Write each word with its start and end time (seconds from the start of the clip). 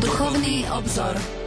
Duchovný 0.00 0.66
obzor. 0.70 1.43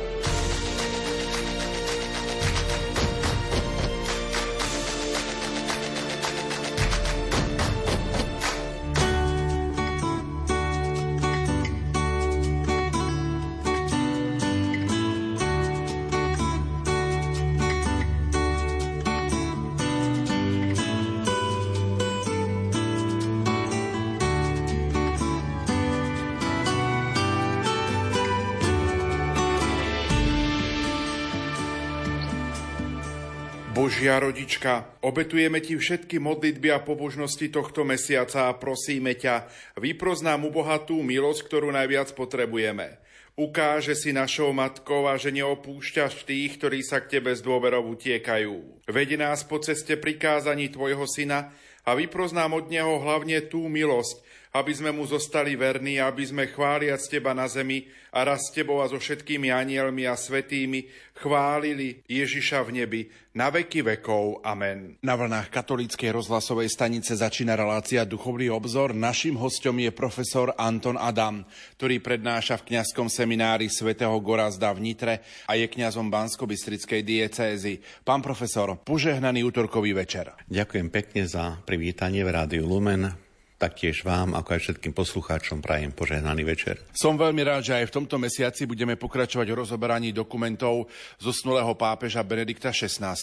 Božia 33.97 34.21
rodička, 34.21 34.93
obetujeme 35.01 35.57
Ti 35.57 35.73
všetky 35.73 36.21
modlitby 36.21 36.69
a 36.69 36.85
pobožnosti 36.85 37.49
tohto 37.49 37.81
mesiaca 37.81 38.45
a 38.45 38.53
prosíme 38.53 39.17
ťa, 39.17 39.49
vypros 39.73 40.21
nám 40.21 40.45
bohatú 40.53 41.01
milosť, 41.01 41.41
ktorú 41.49 41.73
najviac 41.73 42.13
potrebujeme. 42.13 43.01
Ukáže 43.33 43.97
si 43.97 44.13
našou 44.13 44.53
matkou 44.53 45.09
a 45.09 45.17
že 45.17 45.33
neopúšťaš 45.33 46.29
tých, 46.29 46.61
ktorí 46.61 46.85
sa 46.85 47.01
k 47.01 47.17
Tebe 47.17 47.33
z 47.33 47.41
dôverov 47.41 47.89
utiekajú. 47.97 48.85
Vedi 48.85 49.17
nás 49.17 49.41
po 49.41 49.57
ceste 49.65 49.97
prikázaní 49.97 50.69
Tvojho 50.69 51.09
Syna 51.09 51.49
a 51.81 51.97
vypros 51.97 52.37
nám 52.37 52.53
od 52.53 52.69
Neho 52.69 53.01
hlavne 53.01 53.49
tú 53.49 53.65
milosť, 53.65 54.21
aby 54.55 54.71
sme 54.71 54.91
mu 54.95 55.03
zostali 55.03 55.55
verní, 55.59 55.99
aby 55.99 56.23
sme 56.23 56.47
chváliac 56.47 57.01
Teba 57.07 57.35
na 57.35 57.47
zemi 57.47 57.87
a 58.17 58.23
raz 58.23 58.49
s 58.49 58.53
Tebou 58.55 58.79
a 58.79 58.87
so 58.87 58.97
všetkými 58.97 59.51
anielmi 59.51 60.07
a 60.07 60.15
svetými 60.15 60.87
chválili 61.17 62.01
Ježiša 62.07 62.63
v 62.65 62.69
nebi 62.81 63.01
na 63.37 63.53
veky 63.53 63.85
vekov. 63.85 64.41
Amen. 64.41 64.97
Na 65.05 65.13
vlnách 65.13 65.53
katolíckej 65.53 66.09
rozhlasovej 66.09 66.73
stanice 66.73 67.13
začína 67.13 67.53
relácia 67.53 68.01
Duchovný 68.07 68.49
obzor. 68.49 68.97
Našim 68.97 69.37
hostom 69.37 69.77
je 69.77 69.93
profesor 69.93 70.55
Anton 70.57 70.97
Adam, 70.97 71.45
ktorý 71.77 72.01
prednáša 72.01 72.57
v 72.63 72.73
kňazskom 72.73 73.11
seminári 73.11 73.69
svätého 73.69 74.17
Gorazda 74.17 74.73
v 74.73 74.81
Nitre 74.81 75.21
a 75.45 75.53
je 75.53 75.69
kňazom 75.69 76.09
Bansko-Bystrickej 76.09 77.05
diecézy. 77.05 77.77
Pán 78.01 78.25
profesor, 78.25 78.73
požehnaný 78.81 79.45
útorkový 79.45 79.93
večer. 79.93 80.33
Ďakujem 80.49 80.87
pekne 80.89 81.29
za 81.29 81.61
privítanie 81.61 82.25
v 82.25 82.33
Rádiu 82.33 82.65
Lumen. 82.65 83.26
Taktiež 83.57 84.05
vám, 84.05 84.37
ako 84.37 84.53
aj 84.53 84.61
všetkým 84.69 84.93
poslucháčom, 84.93 85.65
prajem 85.65 85.89
požehnaný 85.89 86.45
večer. 86.45 86.77
Som 86.93 87.17
veľmi 87.17 87.41
rád, 87.41 87.65
že 87.65 87.73
aj 87.73 87.89
v 87.89 87.95
tomto 87.97 88.21
mesiaci 88.21 88.69
budeme 88.69 88.93
pokračovať 88.93 89.49
v 89.49 89.59
rozoberaní 89.65 90.13
dokumentov 90.13 90.85
zosnulého 91.17 91.73
pápeža 91.73 92.21
Benedikta 92.21 92.69
XVI. 92.69 93.17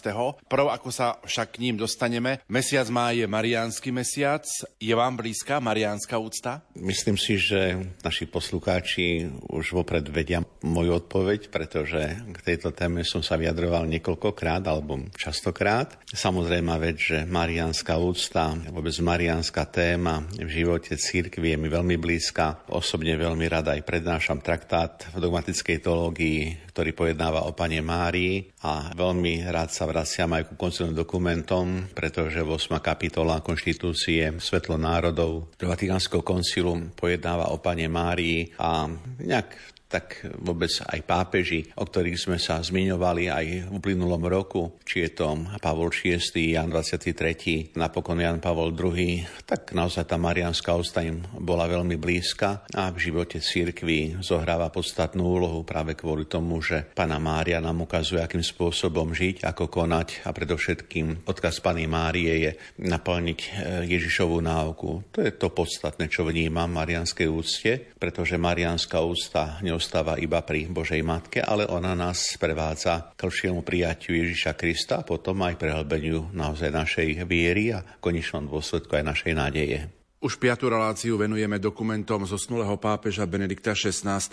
Prv, 0.51 0.67
ako 0.75 0.91
sa 0.91 1.23
však 1.23 1.55
k 1.55 1.63
ním 1.63 1.79
dostaneme, 1.79 2.43
mesiac 2.51 2.91
má 2.91 3.15
je 3.15 3.31
Mariánsky 3.31 3.95
mesiac. 3.95 4.43
Je 4.83 4.91
vám 4.91 5.15
blízka 5.15 5.63
Mariánska 5.63 6.19
úcta? 6.19 6.67
Myslím 6.75 7.15
si, 7.15 7.39
že 7.39 7.95
naši 8.03 8.27
poslucháči 8.27 9.31
už 9.55 9.71
vopred 9.71 10.03
vedia 10.11 10.43
moju 10.67 10.99
odpoveď, 10.99 11.47
pretože 11.55 12.11
k 12.11 12.39
tejto 12.43 12.75
téme 12.75 13.07
som 13.07 13.23
sa 13.23 13.39
vyjadroval 13.39 13.87
niekoľkokrát 13.87 14.67
alebo 14.67 14.99
častokrát. 15.15 15.95
Samozrejme 16.11 16.75
vec, 16.83 16.99
že 16.99 17.23
Mariánska 17.23 17.95
úcta, 18.03 18.51
vôbec 18.75 18.99
Mariánska 18.99 19.63
téma 19.71 20.24
v 20.39 20.51
živote 20.51 20.97
církvy 20.97 21.55
je 21.55 21.59
mi 21.59 21.69
veľmi 21.69 21.97
blízka. 21.99 22.65
Osobne 22.71 23.19
veľmi 23.19 23.47
rada 23.51 23.75
aj 23.77 23.83
prednášam 23.83 24.41
traktát 24.41 25.11
v 25.13 25.21
dogmatickej 25.21 25.83
teológii, 25.83 26.71
ktorý 26.73 26.91
pojednáva 26.95 27.47
o 27.47 27.53
Pane 27.53 27.83
Márii 27.83 28.49
a 28.65 28.95
veľmi 28.95 29.45
rád 29.51 29.75
sa 29.75 29.85
vraciam 29.85 30.31
aj 30.33 30.51
ku 30.51 30.55
koncilným 30.55 30.97
dokumentom, 30.97 31.91
pretože 31.93 32.41
8. 32.41 32.81
kapitola 32.81 33.45
konštitúcie 33.45 34.39
Svetlo 34.41 34.81
národov 34.81 35.53
do 35.59 35.67
Vatikánskeho 35.67 36.25
koncilu 36.25 36.95
pojednáva 36.95 37.51
o 37.53 37.61
Pane 37.61 37.91
Márii 37.91 38.55
a 38.57 38.89
nejak 39.21 39.74
tak 39.95 40.27
vôbec 40.43 40.75
aj 40.91 41.01
pápeži, 41.07 41.71
o 41.79 41.87
ktorých 41.87 42.19
sme 42.19 42.39
sa 42.43 42.59
zmiňovali 42.59 43.31
aj 43.31 43.47
v 43.71 43.73
uplynulom 43.79 44.27
roku, 44.27 44.83
či 44.83 45.07
je 45.07 45.23
to 45.23 45.39
Pavol 45.63 45.95
VI, 45.95 46.19
Jan 46.59 46.67
23., 46.67 47.79
napokon 47.79 48.19
Jan 48.19 48.43
Pavol 48.43 48.75
II, 48.75 49.23
tak 49.47 49.71
naozaj 49.71 50.11
tá 50.11 50.19
marianská 50.19 50.75
ústa 50.75 51.07
im 51.07 51.23
bola 51.39 51.71
veľmi 51.71 51.95
blízka 51.95 52.67
a 52.75 52.91
v 52.91 52.99
živote 52.99 53.39
církvy 53.39 54.19
zohráva 54.19 54.67
podstatnú 54.75 55.23
úlohu 55.23 55.63
práve 55.63 55.95
kvôli 55.95 56.27
tomu, 56.27 56.59
že 56.59 56.91
Pana 56.91 57.23
Mária 57.23 57.63
nám 57.63 57.87
ukazuje, 57.87 58.19
akým 58.19 58.43
spôsobom 58.43 59.15
žiť, 59.15 59.47
ako 59.47 59.71
konať 59.71 60.27
a 60.27 60.35
predovšetkým 60.35 61.29
odkaz 61.31 61.63
Pany 61.63 61.87
Márie 61.87 62.35
je 62.51 62.53
naplniť 62.83 63.39
e, 63.39 63.49
Ježišovú 63.87 64.43
náuku. 64.43 65.15
To 65.15 65.19
je 65.23 65.31
to 65.31 65.55
podstatné, 65.55 66.11
čo 66.11 66.27
vnímam 66.27 66.67
v 66.67 66.79
marianskej 66.83 67.29
úcte, 67.31 67.73
pretože 68.01 68.41
marianská 68.41 68.99
ústa 69.05 69.61
neostáva 69.61 69.84
iba 70.21 70.41
pri 70.45 70.71
Božej 70.71 71.03
Matke, 71.03 71.41
ale 71.43 71.67
ona 71.67 71.97
nás 71.97 72.37
prevádza 72.41 73.13
k 73.17 73.27
lepšiemu 73.27 73.61
prijatiu 73.61 74.17
Ježiša 74.17 74.53
Krista 74.57 75.01
a 75.01 75.07
potom 75.07 75.43
aj 75.45 75.61
prehlbeniu 75.61 76.33
naozaj 76.33 76.71
našej 76.71 77.25
viery 77.29 77.75
a 77.75 77.85
konečnom 78.01 78.47
dôsledku 78.47 78.95
aj 78.97 79.05
našej 79.05 79.33
nádeje. 79.35 79.79
Už 80.25 80.41
piatú 80.41 80.73
reláciu 80.73 81.21
venujeme 81.21 81.61
dokumentom 81.61 82.25
zosnulého 82.25 82.81
pápeža 82.81 83.29
Benedikta 83.29 83.77
XVI. 83.77 84.25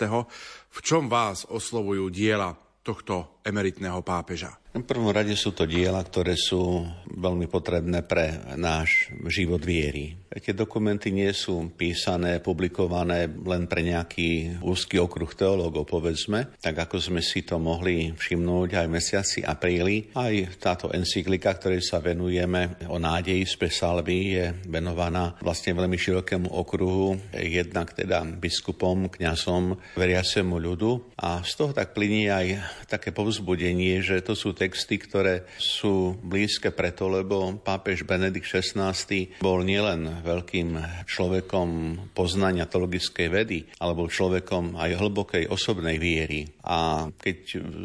V 0.72 0.78
čom 0.80 1.12
vás 1.12 1.44
oslovujú 1.44 2.08
diela 2.08 2.56
tohto 2.80 3.44
emeritného 3.44 4.00
pápeža? 4.00 4.56
V 4.72 4.88
prvom 4.88 5.12
rade 5.12 5.36
sú 5.36 5.52
to 5.52 5.68
diela, 5.68 6.00
ktoré 6.00 6.32
sú 6.32 6.88
veľmi 7.12 7.44
potrebné 7.44 8.08
pre 8.08 8.40
náš 8.56 9.12
život 9.28 9.60
viery. 9.60 10.21
Tie 10.32 10.56
dokumenty 10.56 11.12
nie 11.12 11.28
sú 11.36 11.68
písané, 11.76 12.40
publikované 12.40 13.28
len 13.28 13.68
pre 13.68 13.84
nejaký 13.84 14.64
úzky 14.64 14.96
okruh 14.96 15.28
teológov, 15.36 15.84
povedzme, 15.84 16.56
tak 16.56 16.88
ako 16.88 16.96
sme 16.96 17.20
si 17.20 17.44
to 17.44 17.60
mohli 17.60 18.16
všimnúť 18.16 18.70
aj 18.72 18.86
v 18.88 18.94
mesiaci 18.96 19.38
apríli. 19.44 20.08
Aj 20.16 20.32
táto 20.56 20.88
encyklika, 20.88 21.52
ktorej 21.52 21.84
sa 21.84 22.00
venujeme 22.00 22.80
o 22.88 22.96
nádeji 22.96 23.44
z 23.44 23.54
Pesalvy, 23.60 24.40
je 24.40 24.46
venovaná 24.72 25.36
vlastne 25.44 25.76
veľmi 25.76 26.00
širokému 26.00 26.48
okruhu, 26.48 27.20
jednak 27.36 27.92
teda 27.92 28.24
biskupom, 28.24 29.12
kňazom, 29.12 29.76
veriacemu 30.00 30.56
ľudu. 30.56 31.12
A 31.20 31.44
z 31.44 31.52
toho 31.60 31.76
tak 31.76 31.92
pliní 31.92 32.32
aj 32.32 32.56
také 32.88 33.12
povzbudenie, 33.12 34.00
že 34.00 34.24
to 34.24 34.32
sú 34.32 34.56
texty, 34.56 34.96
ktoré 34.96 35.44
sú 35.60 36.16
blízke 36.24 36.72
preto, 36.72 37.12
lebo 37.12 37.60
pápež 37.60 38.08
Benedikt 38.08 38.48
XVI 38.48 38.96
bol 39.44 39.60
nielen 39.60 40.21
veľkým 40.22 40.68
človekom 41.04 41.68
poznania 42.16 42.70
teologickej 42.70 43.26
vedy, 43.28 43.58
alebo 43.82 44.08
človekom 44.08 44.78
aj 44.78 44.96
hlbokej 44.96 45.44
osobnej 45.50 45.98
viery. 45.98 46.46
A 46.64 47.10
keď 47.10 47.38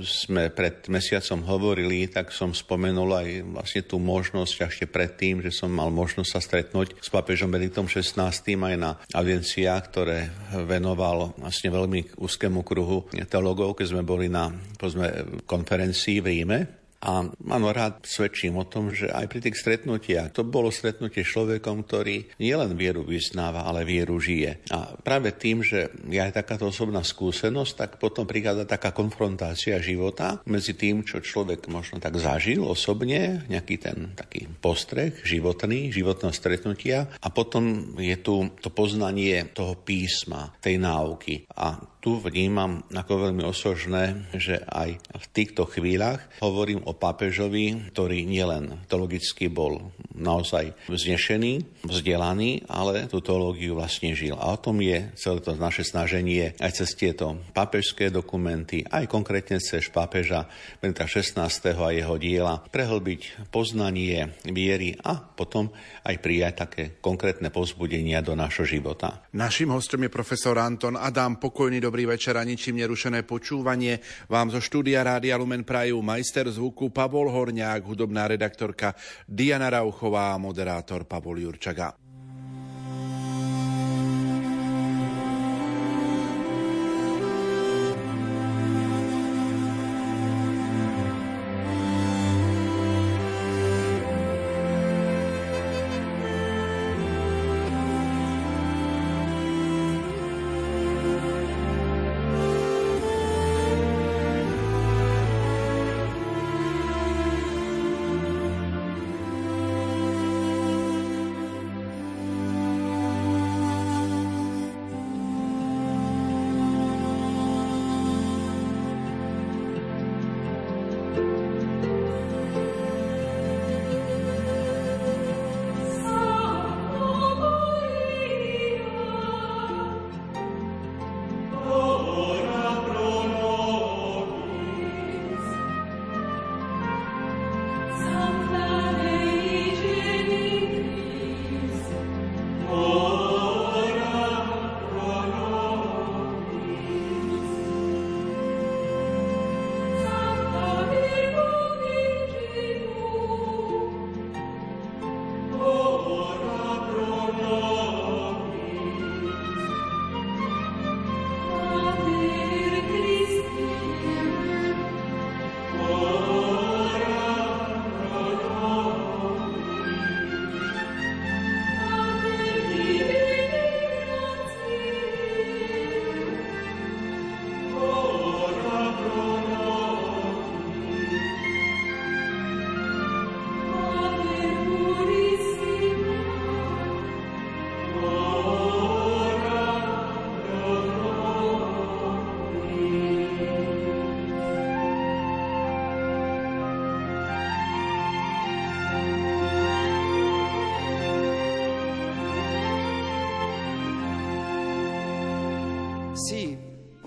sme 0.06 0.54
pred 0.54 0.86
mesiacom 0.88 1.44
hovorili, 1.50 2.08
tak 2.08 2.30
som 2.32 2.54
spomenul 2.54 3.10
aj 3.18 3.28
vlastne 3.58 3.82
tú 3.84 3.98
možnosť 3.98 4.70
ešte 4.70 4.86
predtým, 4.86 5.42
že 5.42 5.52
som 5.52 5.74
mal 5.74 5.90
možnosť 5.90 6.30
sa 6.30 6.40
stretnúť 6.40 7.02
s 7.02 7.10
pápežom 7.10 7.50
Benediktom 7.50 7.90
XVI 7.90 8.32
aj 8.32 8.76
na 8.78 8.96
audienciách, 9.12 9.84
ktoré 9.90 10.30
venoval 10.70 11.34
vlastne 11.42 11.74
veľmi 11.74 12.22
úzkému 12.22 12.62
kruhu 12.62 13.10
teologov, 13.28 13.76
keď 13.76 13.98
sme 13.98 14.04
boli 14.06 14.30
na 14.30 14.54
povedzme, 14.78 15.42
konferencii 15.50 16.22
v 16.22 16.28
Ríme 16.30 16.60
a 16.98 17.30
áno, 17.30 17.68
rád 17.70 18.02
svedčím 18.10 18.58
o 18.58 18.66
tom, 18.66 18.90
že 18.90 19.06
aj 19.14 19.30
pri 19.30 19.40
tých 19.46 19.58
stretnutiach 19.62 20.34
to 20.34 20.42
bolo 20.42 20.74
stretnutie 20.74 21.22
človekom, 21.22 21.86
ktorý 21.86 22.42
nielen 22.42 22.74
vieru 22.74 23.06
vyznáva, 23.06 23.70
ale 23.70 23.86
vieru 23.86 24.18
žije. 24.18 24.66
A 24.74 24.98
práve 24.98 25.30
tým, 25.38 25.62
že 25.62 25.94
je 26.10 26.18
aj 26.18 26.42
takáto 26.42 26.74
osobná 26.74 27.06
skúsenosť, 27.06 27.74
tak 27.78 27.92
potom 28.02 28.26
prichádza 28.26 28.66
taká 28.66 28.90
konfrontácia 28.98 29.78
života 29.78 30.42
medzi 30.50 30.74
tým, 30.74 31.06
čo 31.06 31.22
človek 31.22 31.70
možno 31.70 32.02
tak 32.02 32.18
zažil 32.18 32.66
osobne, 32.66 33.46
nejaký 33.46 33.76
ten 33.78 34.18
taký 34.18 34.50
postreh 34.58 35.14
životný, 35.22 35.94
životného 35.94 36.34
stretnutia 36.34 37.14
a 37.22 37.28
potom 37.30 37.94
je 38.02 38.18
tu 38.18 38.50
to 38.58 38.74
poznanie 38.74 39.54
toho 39.54 39.78
písma, 39.78 40.58
tej 40.58 40.82
náuky. 40.82 41.46
A 41.54 41.78
tu 42.08 42.24
vnímam 42.24 42.88
ako 42.96 43.28
veľmi 43.28 43.44
osožné, 43.44 44.32
že 44.32 44.64
aj 44.64 44.96
v 44.96 45.26
týchto 45.36 45.68
chvíľach 45.68 46.24
hovorím 46.40 46.80
o 46.88 46.96
pápežovi, 46.96 47.92
ktorý 47.92 48.24
nielen 48.24 48.80
teologicky 48.88 49.52
bol 49.52 49.92
naozaj 50.16 50.72
vznešený, 50.88 51.84
vzdelaný, 51.84 52.64
ale 52.72 53.12
tú 53.12 53.20
teológiu 53.20 53.76
vlastne 53.76 54.16
žil. 54.16 54.40
A 54.40 54.56
o 54.56 54.58
tom 54.58 54.80
je 54.80 55.12
celé 55.20 55.44
to 55.44 55.60
naše 55.60 55.84
snaženie 55.84 56.56
aj 56.64 56.80
cez 56.80 56.96
tieto 56.96 57.44
pápežské 57.52 58.08
dokumenty, 58.08 58.88
aj 58.88 59.12
konkrétne 59.12 59.60
cez 59.60 59.92
pápeža 59.92 60.48
Benita 60.80 61.04
XVI. 61.04 61.52
a 61.52 61.92
jeho 61.92 62.16
diela, 62.16 62.64
prehlbiť 62.72 63.52
poznanie 63.52 64.32
viery 64.48 64.96
a 65.04 65.20
potom 65.20 65.76
aj 66.08 66.16
prijať 66.24 66.54
také 66.56 66.84
konkrétne 67.04 67.52
pozbudenia 67.52 68.24
do 68.24 68.32
nášho 68.32 68.64
života. 68.64 69.28
Našim 69.36 69.76
hostom 69.76 70.08
je 70.08 70.10
profesor 70.10 70.56
Anton 70.56 70.96
Adam, 70.96 71.36
pokojný 71.36 71.84
dobrý 71.84 71.97
dobrý 71.98 72.14
večer 72.14 72.38
a 72.38 72.46
ničím 72.46 72.78
nerušené 72.78 73.26
počúvanie. 73.26 73.98
Vám 74.30 74.54
zo 74.54 74.62
štúdia 74.62 75.02
Rádia 75.02 75.34
Lumen 75.34 75.66
Prajú 75.66 75.98
majster 76.06 76.46
zvuku 76.46 76.94
Pavol 76.94 77.26
Horňák, 77.34 77.82
hudobná 77.82 78.30
redaktorka 78.30 78.94
Diana 79.26 79.66
Rauchová 79.74 80.30
a 80.30 80.38
moderátor 80.38 81.10
Pavol 81.10 81.42
Jurčaga. 81.42 82.07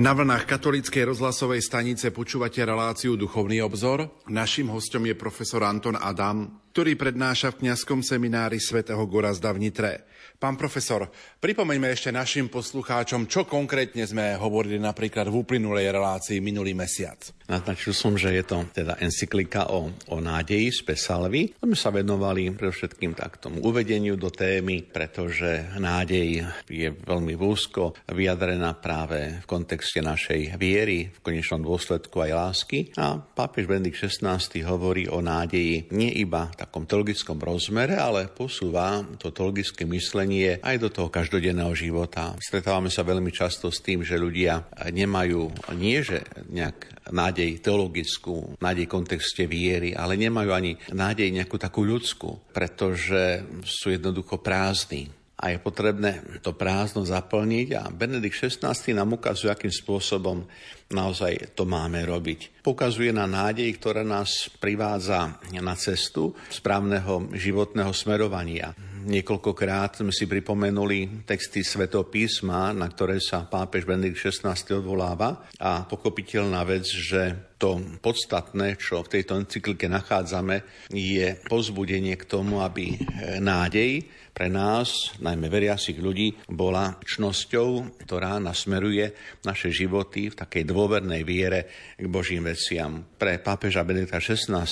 Na 0.00 0.16
vlnách 0.16 0.48
katolíckej 0.48 1.12
rozhlasovej 1.12 1.60
stanice 1.60 2.08
počúvate 2.08 2.64
reláciu 2.64 3.20
Duchovný 3.20 3.60
obzor. 3.60 4.08
Naším 4.32 4.72
hostom 4.72 5.04
je 5.04 5.12
profesor 5.12 5.60
Anton 5.60 5.92
Adam, 5.92 6.59
ktorý 6.70 6.94
prednáša 6.94 7.50
v 7.54 7.66
kňazskom 7.66 8.00
seminári 8.06 8.62
svätého 8.62 9.02
Gorazda 9.10 9.50
v 9.50 9.66
Nitre. 9.66 10.06
Pán 10.40 10.56
profesor, 10.56 11.04
pripomeňme 11.36 11.92
ešte 11.92 12.08
našim 12.08 12.48
poslucháčom, 12.48 13.28
čo 13.28 13.44
konkrétne 13.44 14.08
sme 14.08 14.40
hovorili 14.40 14.80
napríklad 14.80 15.28
v 15.28 15.36
uplynulej 15.44 15.92
relácii 15.92 16.40
minulý 16.40 16.72
mesiac. 16.72 17.20
Naznačil 17.44 17.92
som, 17.92 18.16
že 18.16 18.32
je 18.32 18.44
to 18.46 18.64
teda 18.72 18.96
encyklika 19.04 19.68
o, 19.68 19.92
o 19.92 20.16
nádeji 20.16 20.72
z 20.72 20.80
Pesalvy. 20.86 21.52
My 21.60 21.76
sa 21.76 21.92
venovali 21.92 22.48
predovšetkým 22.56 23.12
tak 23.12 23.36
tomu 23.36 23.60
uvedeniu 23.60 24.16
do 24.16 24.32
témy, 24.32 24.86
pretože 24.86 25.76
nádej 25.76 26.46
je 26.70 26.88
veľmi 26.88 27.36
úzko 27.36 27.92
vyjadrená 28.08 28.80
práve 28.80 29.42
v 29.42 29.46
kontexte 29.50 30.00
našej 30.00 30.56
viery, 30.56 31.12
v 31.12 31.20
konečnom 31.20 31.60
dôsledku 31.60 32.16
aj 32.16 32.32
lásky. 32.32 32.78
A 32.96 33.20
pápež 33.20 33.68
Benedikt 33.68 33.98
XVI 33.98 34.40
hovorí 34.64 35.04
o 35.10 35.20
nádeji 35.20 35.92
nie 35.92 36.16
iba 36.16 36.48
v 36.48 36.64
takom 36.70 36.86
teologickom 36.86 37.42
rozmere, 37.42 37.98
ale 37.98 38.30
posúva 38.30 39.02
to 39.18 39.34
teologické 39.34 39.82
myslenie 39.90 40.62
aj 40.62 40.78
do 40.78 40.88
toho 40.94 41.10
každodenného 41.10 41.74
života. 41.74 42.38
Stretávame 42.38 42.94
sa 42.94 43.02
veľmi 43.02 43.34
často 43.34 43.74
s 43.74 43.82
tým, 43.82 44.06
že 44.06 44.14
ľudia 44.14 44.70
nemajú 44.94 45.50
nie 45.74 45.98
nejak 46.46 47.10
nádej 47.10 47.58
teologickú, 47.58 48.54
nádej 48.62 48.86
v 48.86 48.94
kontexte 48.94 49.50
viery, 49.50 49.98
ale 49.98 50.14
nemajú 50.14 50.50
ani 50.54 50.78
nádej 50.94 51.34
nejakú 51.34 51.58
takú 51.58 51.82
ľudskú, 51.82 52.54
pretože 52.54 53.42
sú 53.66 53.90
jednoducho 53.90 54.38
prázdni 54.38 55.10
a 55.40 55.44
je 55.48 55.58
potrebné 55.58 56.20
to 56.44 56.52
prázdno 56.52 57.08
zaplniť 57.08 57.68
a 57.72 57.88
Benedikt 57.88 58.36
XVI 58.36 58.76
nám 58.92 59.16
ukazuje, 59.16 59.48
akým 59.48 59.72
spôsobom 59.72 60.44
naozaj 60.92 61.56
to 61.56 61.64
máme 61.64 62.04
robiť. 62.04 62.60
Pokazuje 62.60 63.08
na 63.08 63.24
nádej, 63.24 63.72
ktorá 63.80 64.04
nás 64.04 64.52
privádza 64.60 65.40
na 65.56 65.74
cestu 65.80 66.36
správneho 66.52 67.32
životného 67.32 67.88
smerovania. 67.96 68.76
Niekoľkokrát 69.00 70.04
sme 70.04 70.12
si 70.12 70.28
pripomenuli 70.28 71.24
texty 71.24 71.64
Svetého 71.64 72.04
písma, 72.04 72.76
na 72.76 72.84
ktoré 72.92 73.16
sa 73.16 73.48
pápež 73.48 73.88
Benedikt 73.88 74.20
XVI 74.20 74.52
odvoláva 74.76 75.48
a 75.56 75.88
pokopiteľná 75.88 76.60
vec, 76.68 76.84
že 76.84 77.56
to 77.56 77.80
podstatné, 78.04 78.76
čo 78.76 79.00
v 79.00 79.12
tejto 79.16 79.40
encyklike 79.40 79.88
nachádzame, 79.88 80.88
je 80.92 81.32
pozbudenie 81.48 82.12
k 82.20 82.28
tomu, 82.28 82.60
aby 82.60 83.00
nádej 83.40 84.04
pre 84.30 84.48
nás, 84.48 85.14
najmä 85.18 85.50
veriacich 85.50 85.98
ľudí, 85.98 86.32
bola 86.48 86.96
čnosťou, 87.02 88.00
ktorá 88.06 88.38
nasmeruje 88.38 89.12
naše 89.44 89.68
životy 89.74 90.30
v 90.30 90.38
takej 90.38 90.64
dôvernej 90.64 91.22
viere 91.26 91.94
k 91.98 92.06
Božím 92.06 92.48
veciam. 92.48 93.04
Pre 93.18 93.42
pápeža 93.42 93.84
Benedikta 93.84 94.22
XVI. 94.22 94.64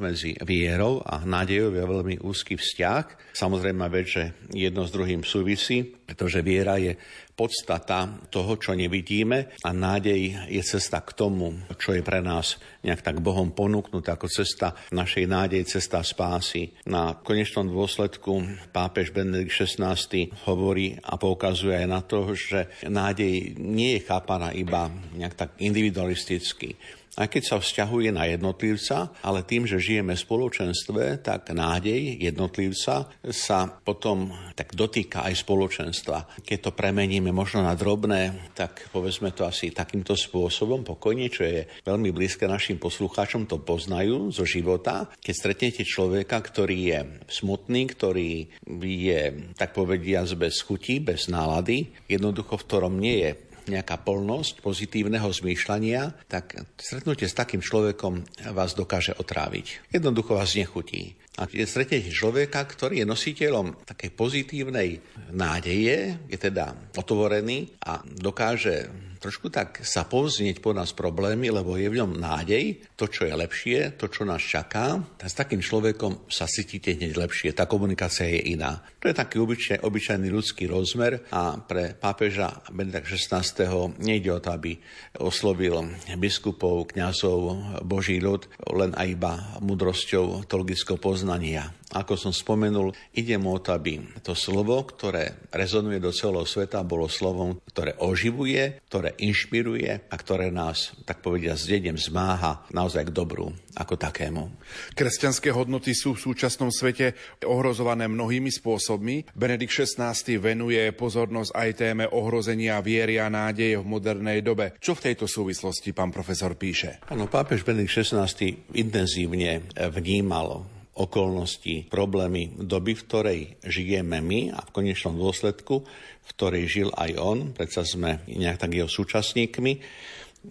medzi 0.00 0.34
vierou 0.42 1.04
a 1.04 1.22
nádejou 1.22 1.70
je 1.76 1.84
veľmi 1.84 2.16
úzky 2.24 2.56
vzťah. 2.58 3.36
Samozrejme, 3.36 3.84
vec, 3.92 4.06
že 4.08 4.24
jedno 4.50 4.88
s 4.88 4.94
druhým 4.94 5.22
súvisí, 5.22 5.84
pretože 5.84 6.44
viera 6.44 6.76
je 6.76 6.96
podstata 7.42 8.06
toho, 8.30 8.54
čo 8.54 8.78
nevidíme 8.78 9.58
a 9.66 9.74
nádej 9.74 10.46
je 10.46 10.62
cesta 10.62 11.02
k 11.02 11.10
tomu, 11.10 11.50
čo 11.74 11.90
je 11.90 12.06
pre 12.06 12.22
nás 12.22 12.62
nejak 12.86 13.02
tak 13.02 13.18
Bohom 13.18 13.50
ponúknuté 13.50 14.14
ako 14.14 14.30
cesta 14.30 14.78
našej 14.94 15.26
nádej, 15.26 15.66
cesta 15.66 16.06
spásy. 16.06 16.70
Na 16.86 17.18
konečnom 17.18 17.66
dôsledku 17.66 18.46
pápež 18.70 19.10
Benedikt 19.10 19.50
XVI 19.50 19.98
hovorí 20.46 20.94
a 21.02 21.18
poukazuje 21.18 21.82
aj 21.82 21.88
na 21.90 22.00
to, 22.06 22.30
že 22.38 22.70
nádej 22.86 23.58
nie 23.58 23.98
je 23.98 24.06
chápaná 24.06 24.54
iba 24.54 24.86
nejak 25.18 25.34
tak 25.34 25.50
individualisticky 25.58 26.78
aj 27.12 27.28
keď 27.28 27.42
sa 27.44 27.56
vzťahuje 27.60 28.10
na 28.16 28.24
jednotlivca, 28.24 29.12
ale 29.20 29.44
tým, 29.44 29.68
že 29.68 29.76
žijeme 29.76 30.16
v 30.16 30.24
spoločenstve, 30.24 31.20
tak 31.20 31.52
nádej 31.52 32.16
jednotlivca 32.16 33.12
sa 33.28 33.58
potom 33.68 34.32
tak 34.56 34.72
dotýka 34.72 35.28
aj 35.28 35.44
spoločenstva. 35.44 36.40
Keď 36.40 36.58
to 36.58 36.70
premeníme 36.72 37.28
možno 37.28 37.60
na 37.60 37.76
drobné, 37.76 38.52
tak 38.56 38.88
povedzme 38.88 39.28
to 39.36 39.44
asi 39.44 39.76
takýmto 39.76 40.16
spôsobom 40.16 40.80
pokojne, 40.88 41.28
čo 41.28 41.44
je 41.44 41.68
veľmi 41.84 42.08
blízke 42.16 42.48
našim 42.48 42.80
poslucháčom, 42.80 43.44
to 43.44 43.60
poznajú 43.60 44.32
zo 44.32 44.48
života. 44.48 45.12
Keď 45.20 45.34
stretnete 45.36 45.82
človeka, 45.84 46.40
ktorý 46.40 46.78
je 46.96 47.00
smutný, 47.28 47.92
ktorý 47.92 48.48
je, 48.80 49.52
tak 49.52 49.76
povediať, 49.76 50.34
bez 50.36 50.64
chuti, 50.64 50.96
bez 50.96 51.28
nálady, 51.28 51.92
jednoducho 52.08 52.56
v 52.56 52.66
ktorom 52.66 52.96
nie 52.96 53.16
je 53.20 53.51
nejaká 53.68 54.00
plnosť 54.00 54.64
pozitívneho 54.64 55.28
zmýšľania, 55.28 56.26
tak 56.26 56.58
stretnutie 56.80 57.28
s 57.28 57.36
takým 57.36 57.62
človekom 57.62 58.22
vás 58.56 58.74
dokáže 58.74 59.14
otráviť. 59.18 59.92
Jednoducho 59.94 60.38
vás 60.38 60.56
nechutí. 60.56 61.14
A 61.40 61.48
keď 61.48 61.64
stretnete 61.64 62.12
človeka, 62.12 62.60
ktorý 62.68 63.02
je 63.02 63.06
nositeľom 63.08 63.88
takej 63.88 64.10
pozitívnej 64.12 65.00
nádeje, 65.32 66.20
je 66.28 66.38
teda 66.38 66.76
otvorený 66.92 67.72
a 67.88 68.04
dokáže 68.04 68.92
trošku 69.22 69.54
tak 69.54 69.86
sa 69.86 70.02
povznieť 70.02 70.58
po 70.58 70.74
nás 70.74 70.90
problémy, 70.90 71.54
lebo 71.54 71.78
je 71.78 71.86
v 71.86 72.02
ňom 72.02 72.18
nádej, 72.18 72.82
to, 72.98 73.06
čo 73.06 73.30
je 73.30 73.34
lepšie, 73.38 73.94
to, 73.94 74.10
čo 74.10 74.26
nás 74.26 74.42
čaká. 74.42 74.98
A 74.98 75.26
s 75.30 75.38
takým 75.38 75.62
človekom 75.62 76.26
sa 76.26 76.50
cítite 76.50 76.98
hneď 76.98 77.14
lepšie. 77.14 77.54
Tá 77.54 77.70
komunikácia 77.70 78.26
je 78.26 78.58
iná. 78.58 78.82
To 78.98 79.06
je 79.06 79.14
taký 79.14 79.38
obyčaj, 79.38 79.86
obyčajný 79.86 80.26
ľudský 80.26 80.66
rozmer 80.66 81.22
a 81.30 81.54
pre 81.62 81.94
pápeža 81.94 82.66
Benedikta 82.74 83.14
XVI. 83.14 83.94
nejde 84.02 84.34
o 84.34 84.42
to, 84.42 84.50
aby 84.50 84.74
oslovil 85.22 85.86
biskupov, 86.18 86.90
kňazov, 86.90 87.38
boží 87.86 88.18
ľud 88.18 88.50
len 88.74 88.90
aj 88.98 89.06
iba 89.06 89.32
mudrosťou 89.62 90.48
teologického 90.50 90.98
poznania 90.98 91.70
ako 91.92 92.16
som 92.16 92.32
spomenul, 92.32 92.96
ide 93.12 93.36
mu 93.36 93.54
o 93.54 93.60
to, 93.60 93.76
aby 93.76 94.00
to 94.24 94.32
slovo, 94.32 94.80
ktoré 94.88 95.48
rezonuje 95.52 96.00
do 96.00 96.08
celého 96.08 96.48
sveta, 96.48 96.80
bolo 96.80 97.06
slovom, 97.06 97.60
ktoré 97.68 97.94
oživuje, 98.00 98.80
ktoré 98.88 99.12
inšpiruje 99.20 100.08
a 100.08 100.14
ktoré 100.16 100.48
nás, 100.48 100.96
tak 101.04 101.20
povedia, 101.20 101.52
s 101.52 101.68
dedem 101.68 102.00
zmáha 102.00 102.64
naozaj 102.72 103.12
k 103.12 103.14
dobru 103.14 103.52
ako 103.76 103.96
takému. 103.96 104.52
Kresťanské 104.92 105.48
hodnoty 105.52 105.96
sú 105.96 106.16
v 106.16 106.32
súčasnom 106.32 106.68
svete 106.68 107.16
ohrozované 107.44 108.08
mnohými 108.08 108.52
spôsobmi. 108.52 109.32
Benedikt 109.32 109.72
XVI 109.72 110.12
venuje 110.36 110.92
pozornosť 110.92 111.50
aj 111.56 111.68
téme 111.76 112.04
ohrozenia 112.08 112.80
viery 112.84 113.16
a 113.16 113.32
nádeje 113.32 113.80
v 113.80 113.88
modernej 113.88 114.44
dobe. 114.44 114.76
Čo 114.76 114.96
v 114.96 115.12
tejto 115.12 115.24
súvislosti 115.24 115.96
pán 115.96 116.12
profesor 116.12 116.56
píše? 116.56 117.00
Áno, 117.08 117.28
pápež 117.28 117.64
Benedikt 117.64 118.04
XVI 118.04 118.28
intenzívne 118.76 119.64
vnímal 119.92 120.64
okolnosti, 120.92 121.88
problémy 121.88 122.52
doby, 122.60 122.92
v 122.92 123.04
ktorej 123.08 123.40
žijeme 123.64 124.20
my 124.20 124.52
a 124.52 124.60
v 124.60 124.74
konečnom 124.76 125.16
dôsledku, 125.16 125.80
v 126.22 126.28
ktorej 126.36 126.64
žil 126.68 126.88
aj 126.92 127.10
on, 127.16 127.38
predsa 127.56 127.80
sme 127.80 128.20
nejak 128.28 128.60
tak 128.60 128.76
jeho 128.76 128.88
súčasníkmi. 128.88 129.80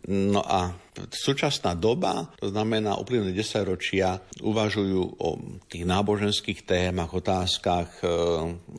No 0.08 0.40
a 0.40 0.72
súčasná 1.12 1.76
doba, 1.76 2.32
to 2.40 2.48
znamená 2.48 2.96
uplynulé 2.96 3.36
10 3.36 3.76
ročia, 3.76 4.24
uvažujú 4.40 5.02
o 5.20 5.30
tých 5.68 5.84
náboženských 5.84 6.64
témach, 6.64 7.12
otázkach, 7.12 8.00
e, 8.00 8.08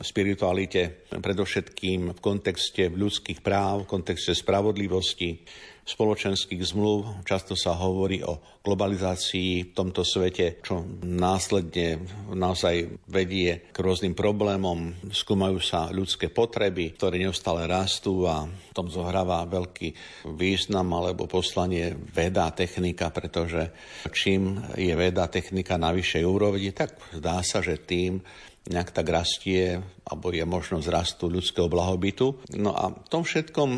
spiritualite, 0.01 1.05
predovšetkým 1.13 2.17
v 2.17 2.19
kontexte 2.19 2.89
ľudských 2.89 3.45
práv, 3.45 3.85
v 3.85 3.91
kontexte 3.93 4.33
spravodlivosti, 4.33 5.37
spoločenských 5.83 6.63
zmluv. 6.63 7.27
Často 7.27 7.59
sa 7.59 7.75
hovorí 7.75 8.23
o 8.23 8.39
globalizácii 8.63 9.71
v 9.71 9.71
tomto 9.75 10.07
svete, 10.07 10.63
čo 10.63 10.87
následne 11.03 11.99
naozaj 12.31 13.03
vedie 13.11 13.67
k 13.69 13.77
rôznym 13.83 14.15
problémom. 14.15 14.95
Skúmajú 15.11 15.59
sa 15.59 15.91
ľudské 15.91 16.31
potreby, 16.31 16.95
ktoré 16.95 17.19
neustále 17.19 17.67
rastú 17.67 18.23
a 18.23 18.47
v 18.47 18.71
tom 18.71 18.87
zohráva 18.87 19.43
veľký 19.43 19.91
význam 20.39 20.87
alebo 20.95 21.27
poslanie 21.27 21.91
veda, 21.91 22.47
technika, 22.55 23.11
pretože 23.11 23.75
čím 24.15 24.63
je 24.79 24.95
veda, 24.95 25.27
technika 25.27 25.75
na 25.75 25.91
vyššej 25.91 26.23
úrovni, 26.23 26.71
tak 26.71 26.95
zdá 27.11 27.43
sa, 27.43 27.59
že 27.59 27.83
tým 27.83 28.23
nejak 28.63 28.95
tak 28.95 29.11
rastie, 29.11 29.83
alebo 30.07 30.31
je 30.31 30.43
možnosť 30.43 30.87
rastu 30.91 31.25
ľudského 31.31 31.71
blahobytu. 31.71 32.43
No 32.59 32.75
a 32.75 32.91
v 32.91 33.07
tom 33.07 33.23
všetkom 33.23 33.69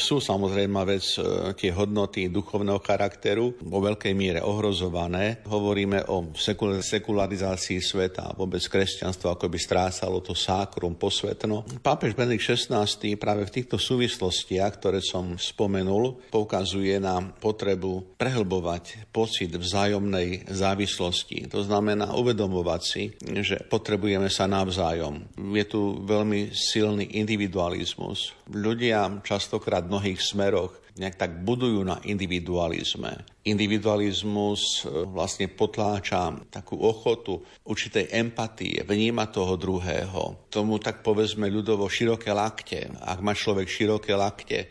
sú 0.00 0.20
samozrejme 0.20 0.80
vec 0.88 1.04
e, 1.16 1.52
tie 1.56 1.70
hodnoty 1.72 2.32
duchovného 2.32 2.80
charakteru 2.80 3.56
vo 3.60 3.78
veľkej 3.84 4.12
miere 4.16 4.40
ohrozované. 4.40 5.44
Hovoríme 5.44 6.08
o 6.08 6.32
sekularizácii 6.80 7.80
sveta, 7.84 8.32
vôbec 8.36 8.64
kresťanstvo 8.64 9.32
ako 9.32 9.46
by 9.48 9.58
strácalo 9.60 10.24
to 10.24 10.32
sákrum 10.32 10.96
posvetno. 10.96 11.64
Pápež 11.84 12.16
Benedikt 12.16 12.48
XVI 12.48 12.88
práve 13.20 13.44
v 13.44 13.54
týchto 13.60 13.76
súvislostiach, 13.76 14.72
ktoré 14.80 15.04
som 15.04 15.36
spomenul, 15.36 16.32
poukazuje 16.32 16.96
na 16.96 17.20
potrebu 17.20 18.16
prehlbovať 18.16 19.12
pocit 19.12 19.52
vzájomnej 19.52 20.48
závislosti. 20.48 21.48
To 21.52 21.60
znamená 21.60 22.16
uvedomovať 22.16 22.82
si, 22.82 23.12
že 23.44 23.60
potrebujeme 23.68 24.32
sa 24.34 24.50
navzájom. 24.50 25.22
Je 25.54 25.62
tu 25.62 26.02
veľmi 26.02 26.50
silný 26.50 27.06
individualizmus. 27.22 28.34
Ľudia 28.50 29.22
častokrát 29.22 29.86
v 29.86 29.94
mnohých 29.94 30.18
smeroch 30.18 30.74
nejak 30.94 31.18
tak 31.18 31.32
budujú 31.42 31.82
na 31.82 31.98
individualizme. 32.06 33.26
Individualizmus 33.42 34.86
e, 34.86 35.06
vlastne 35.10 35.50
potláča 35.50 36.38
takú 36.54 36.78
ochotu 36.78 37.42
určitej 37.66 38.14
empatie, 38.14 38.86
vníma 38.86 39.26
toho 39.26 39.58
druhého. 39.58 40.46
Tomu 40.46 40.78
tak 40.78 41.02
povedzme 41.02 41.50
ľudovo 41.50 41.90
široké 41.90 42.30
lakte. 42.30 42.94
Ak 43.02 43.18
má 43.26 43.34
človek 43.34 43.66
široké 43.66 44.14
lakte, 44.14 44.70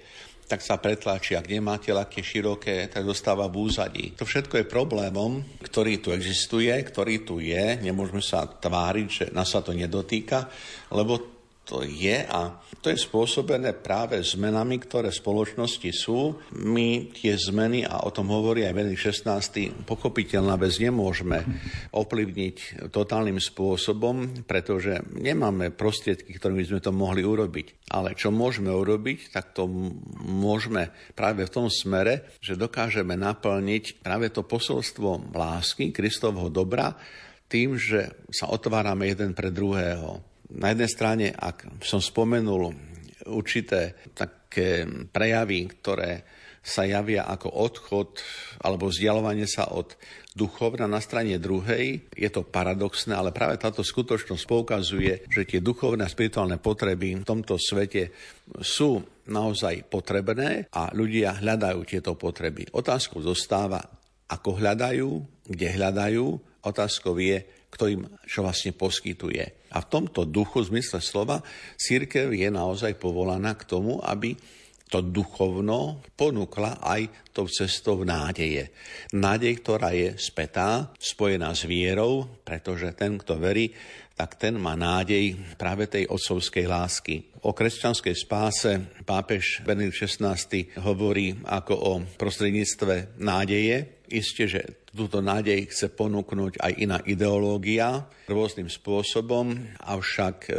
tak 0.53 0.61
sa 0.61 0.77
pretlačí. 0.77 1.33
Ak 1.33 1.49
nemáte 1.49 1.89
lakte 1.89 2.21
široké, 2.21 2.85
tak 2.85 3.01
dostáva 3.01 3.49
v 3.49 3.65
úzadí. 3.65 4.13
To 4.13 4.21
všetko 4.21 4.61
je 4.61 4.69
problémom, 4.69 5.41
ktorý 5.65 5.97
tu 5.97 6.13
existuje, 6.13 6.69
ktorý 6.69 7.25
tu 7.25 7.41
je. 7.41 7.81
Nemôžeme 7.81 8.21
sa 8.21 8.45
tváriť, 8.45 9.07
že 9.09 9.25
nás 9.33 9.49
sa 9.49 9.65
to 9.65 9.73
nedotýka, 9.73 10.45
lebo 10.93 11.32
to 11.63 11.87
je 11.87 12.27
a 12.27 12.59
to 12.83 12.91
je 12.91 12.99
spôsobené 12.99 13.71
práve 13.79 14.19
zmenami, 14.19 14.75
ktoré 14.83 15.07
v 15.07 15.21
spoločnosti 15.23 15.91
sú. 15.95 16.35
My 16.59 17.07
tie 17.15 17.39
zmeny, 17.39 17.87
a 17.87 18.03
o 18.03 18.11
tom 18.11 18.27
hovorí 18.27 18.67
aj 18.67 18.75
Benedikt 18.75 19.23
16. 19.23 19.87
pochopiteľná 19.87 20.59
vec 20.59 20.75
nemôžeme 20.83 21.39
ovplyvniť 21.95 22.91
totálnym 22.91 23.39
spôsobom, 23.39 24.43
pretože 24.43 24.99
nemáme 25.15 25.71
prostriedky, 25.71 26.35
ktorými 26.35 26.67
sme 26.67 26.83
to 26.83 26.91
mohli 26.91 27.23
urobiť. 27.23 27.87
Ale 27.95 28.19
čo 28.19 28.35
môžeme 28.35 28.75
urobiť, 28.75 29.31
tak 29.31 29.55
to 29.55 29.63
môžeme 30.19 30.91
práve 31.15 31.47
v 31.47 31.53
tom 31.55 31.71
smere, 31.71 32.35
že 32.43 32.59
dokážeme 32.59 33.15
naplniť 33.15 34.03
práve 34.03 34.27
to 34.35 34.43
posolstvo 34.43 35.31
lásky, 35.31 35.95
Kristovho 35.95 36.51
dobra, 36.51 36.99
tým, 37.47 37.79
že 37.79 38.27
sa 38.27 38.51
otvárame 38.51 39.07
jeden 39.07 39.31
pre 39.31 39.47
druhého 39.47 40.32
na 40.53 40.73
jednej 40.73 40.89
strane, 40.89 41.25
ak 41.33 41.81
som 41.81 41.99
spomenul 41.99 42.73
určité 43.29 43.97
také 44.13 44.85
prejavy, 45.09 45.65
ktoré 45.79 46.23
sa 46.63 46.87
javia 46.87 47.27
ako 47.27 47.51
odchod 47.59 48.23
alebo 48.63 48.87
vzdialovanie 48.87 49.43
sa 49.43 49.75
od 49.75 49.99
duchovna 50.31 50.87
na 50.87 51.03
strane 51.03 51.35
druhej. 51.35 52.07
Je 52.15 52.29
to 52.31 52.47
paradoxné, 52.47 53.11
ale 53.13 53.35
práve 53.35 53.59
táto 53.59 53.83
skutočnosť 53.83 54.43
poukazuje, 54.47 55.27
že 55.27 55.43
tie 55.43 55.59
duchovné 55.59 56.07
a 56.07 56.09
spirituálne 56.09 56.57
potreby 56.63 57.19
v 57.19 57.27
tomto 57.27 57.59
svete 57.59 58.15
sú 58.63 59.03
naozaj 59.27 59.91
potrebné 59.91 60.71
a 60.71 60.89
ľudia 60.95 61.43
hľadajú 61.43 61.79
tieto 61.83 62.15
potreby. 62.15 62.71
Otázkou 62.71 63.19
zostáva, 63.19 63.83
ako 64.31 64.49
hľadajú, 64.63 65.09
kde 65.51 65.67
hľadajú. 65.67 66.25
Otázkou 66.63 67.19
je, 67.19 67.43
kto 67.73 67.89
im 67.89 68.05
čo 68.29 68.45
vlastne 68.45 68.77
poskytuje. 68.77 69.73
A 69.73 69.81
v 69.81 69.89
tomto 69.89 70.29
duchu, 70.29 70.61
v 70.61 70.77
zmysle 70.77 71.01
slova, 71.01 71.41
církev 71.81 72.29
je 72.29 72.49
naozaj 72.53 73.01
povolaná 73.01 73.57
k 73.57 73.65
tomu, 73.65 73.97
aby 74.05 74.37
to 74.93 75.01
duchovno 75.01 76.05
ponúkla 76.13 76.77
aj 76.85 77.33
tou 77.33 77.49
cestou 77.49 78.05
nádeje. 78.05 78.69
Nádej, 79.17 79.53
ktorá 79.65 79.89
je 79.89 80.13
spätá, 80.21 80.93
spojená 81.01 81.49
s 81.57 81.65
vierou, 81.65 82.29
pretože 82.45 82.93
ten, 82.93 83.17
kto 83.17 83.41
verí, 83.41 83.73
tak 84.13 84.37
ten 84.37 84.53
má 84.61 84.77
nádej 84.77 85.57
práve 85.57 85.89
tej 85.89 86.05
otcovskej 86.05 86.69
lásky. 86.69 87.33
O 87.41 87.57
kresťanskej 87.57 88.13
spáse 88.13 88.71
pápež 89.01 89.65
Benedikt 89.65 90.05
XVI 90.05 90.37
hovorí 90.85 91.41
ako 91.41 91.73
o 91.73 91.91
prostredníctve 92.21 93.17
nádeje. 93.17 94.02
Isté, 94.13 94.45
že 94.45 94.83
Túto 94.93 95.25
nádej 95.25 95.73
chce 95.73 95.89
ponúknuť 95.89 96.61
aj 96.61 96.73
iná 96.77 97.01
ideológia 97.09 98.05
rôznym 98.29 98.69
spôsobom, 98.69 99.57
avšak 99.81 100.35
e, 100.45 100.51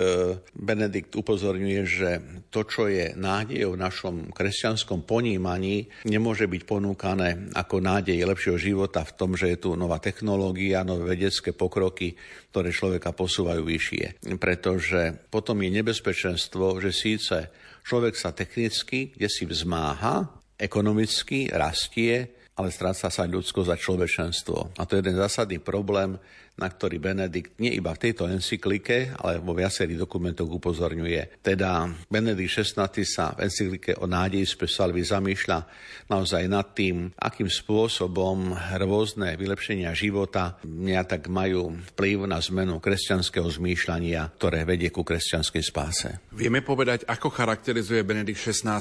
Benedikt 0.58 1.14
upozorňuje, 1.14 1.80
že 1.86 2.10
to, 2.50 2.66
čo 2.66 2.90
je 2.90 3.14
nádejou 3.14 3.78
v 3.78 3.82
našom 3.86 4.34
kresťanskom 4.34 5.06
ponímaní, 5.06 5.86
nemôže 6.02 6.50
byť 6.50 6.62
ponúkané 6.66 7.54
ako 7.54 7.78
nádej 7.78 8.26
lepšieho 8.26 8.58
života 8.58 9.06
v 9.06 9.14
tom, 9.14 9.38
že 9.38 9.54
je 9.54 9.70
tu 9.70 9.78
nová 9.78 10.02
technológia, 10.02 10.82
nové 10.82 11.14
vedecké 11.14 11.54
pokroky, 11.54 12.18
ktoré 12.50 12.74
človeka 12.74 13.14
posúvajú 13.14 13.62
vyššie. 13.62 14.34
Pretože 14.34 15.30
potom 15.30 15.62
je 15.62 15.78
nebezpečenstvo, 15.78 16.82
že 16.82 16.90
síce 16.90 17.54
človek 17.86 18.18
sa 18.18 18.34
technicky 18.34 19.14
kde 19.14 19.30
si 19.30 19.46
vzmáha, 19.46 20.42
ekonomicky 20.58 21.54
rastie, 21.54 22.43
ale 22.54 22.70
stráca 22.70 23.10
sa 23.10 23.26
ľudsko 23.26 23.66
za 23.66 23.74
človečenstvo. 23.74 24.78
A 24.78 24.82
to 24.86 24.94
je 24.94 25.02
jeden 25.02 25.18
zásadný 25.18 25.58
problém, 25.58 26.14
na 26.54 26.70
ktorý 26.70 27.02
Benedikt 27.02 27.58
nie 27.58 27.74
iba 27.74 27.90
v 27.90 28.02
tejto 28.08 28.30
encyklike, 28.30 29.10
ale 29.18 29.42
vo 29.42 29.58
viacerých 29.58 30.06
dokumentoch 30.06 30.46
upozorňuje. 30.46 31.42
Teda 31.42 31.90
Benedikt 32.06 32.62
XVI 32.62 32.86
sa 33.02 33.34
v 33.34 33.50
encyklike 33.50 33.98
o 33.98 34.06
nádeji 34.06 34.46
Spesalvi 34.46 35.02
zamýšľa 35.02 35.58
naozaj 36.06 36.46
nad 36.46 36.70
tým, 36.70 37.10
akým 37.18 37.50
spôsobom 37.50 38.54
rôzne 38.78 39.34
vylepšenia 39.34 39.90
života 39.98 40.54
nejak 40.62 41.06
tak 41.18 41.22
majú 41.26 41.74
vplyv 41.94 42.30
na 42.30 42.38
zmenu 42.38 42.78
kresťanského 42.78 43.50
zmýšľania, 43.50 44.38
ktoré 44.38 44.62
vedie 44.62 44.94
ku 44.94 45.02
kresťanskej 45.02 45.62
spáse. 45.66 46.08
Vieme 46.30 46.62
povedať, 46.62 47.02
ako 47.10 47.34
charakterizuje 47.34 48.06
Benedikt 48.06 48.38
XVI 48.38 48.78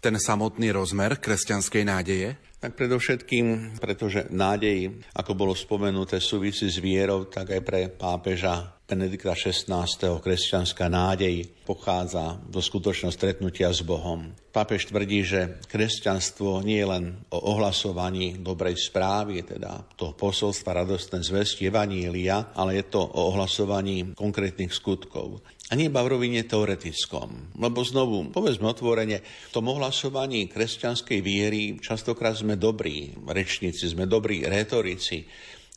ten 0.00 0.16
samotný 0.16 0.72
rozmer 0.72 1.20
kresťanskej 1.20 1.84
nádeje? 1.84 2.51
Tak 2.62 2.78
predovšetkým, 2.78 3.74
pretože 3.82 4.30
nádej, 4.30 5.02
ako 5.18 5.34
bolo 5.34 5.50
spomenuté, 5.50 6.22
súvisí 6.22 6.70
s 6.70 6.78
vierou, 6.78 7.26
tak 7.26 7.58
aj 7.58 7.62
pre 7.66 7.90
pápeža 7.90 8.78
Benedikta 8.86 9.34
XVI. 9.34 9.82
kresťanská 10.22 10.86
nádej 10.86 11.48
pochádza 11.66 12.38
do 12.46 12.62
skutočného 12.62 13.10
stretnutia 13.10 13.66
s 13.74 13.82
Bohom. 13.82 14.30
Pápež 14.54 14.86
tvrdí, 14.94 15.26
že 15.26 15.58
kresťanstvo 15.66 16.62
nie 16.62 16.78
je 16.78 16.86
len 16.86 17.04
o 17.34 17.50
ohlasovaní 17.50 18.38
dobrej 18.38 18.78
správy, 18.78 19.42
teda 19.42 19.82
toho 19.98 20.14
posolstva 20.14 20.86
radostné 20.86 21.18
zvesti 21.18 21.66
Evanília, 21.66 22.54
ale 22.54 22.78
je 22.78 22.84
to 22.86 23.02
o 23.02 23.32
ohlasovaní 23.32 24.14
konkrétnych 24.14 24.70
skutkov. 24.70 25.42
A 25.72 25.78
nie 25.78 25.88
iba 25.88 26.04
v 26.04 26.20
rovine 26.20 26.44
teoretickom. 26.44 27.56
Lebo 27.56 27.80
znovu, 27.80 28.28
povedzme 28.28 28.68
otvorene, 28.68 29.24
v 29.24 29.50
tom 29.56 29.72
ohlasovaní 29.72 30.52
kresťanskej 30.52 31.18
viery 31.24 31.80
častokrát 31.80 32.36
sme 32.36 32.60
dobrí 32.60 33.16
rečníci, 33.24 33.88
sme 33.88 34.04
dobrí 34.04 34.44
retorici, 34.44 35.24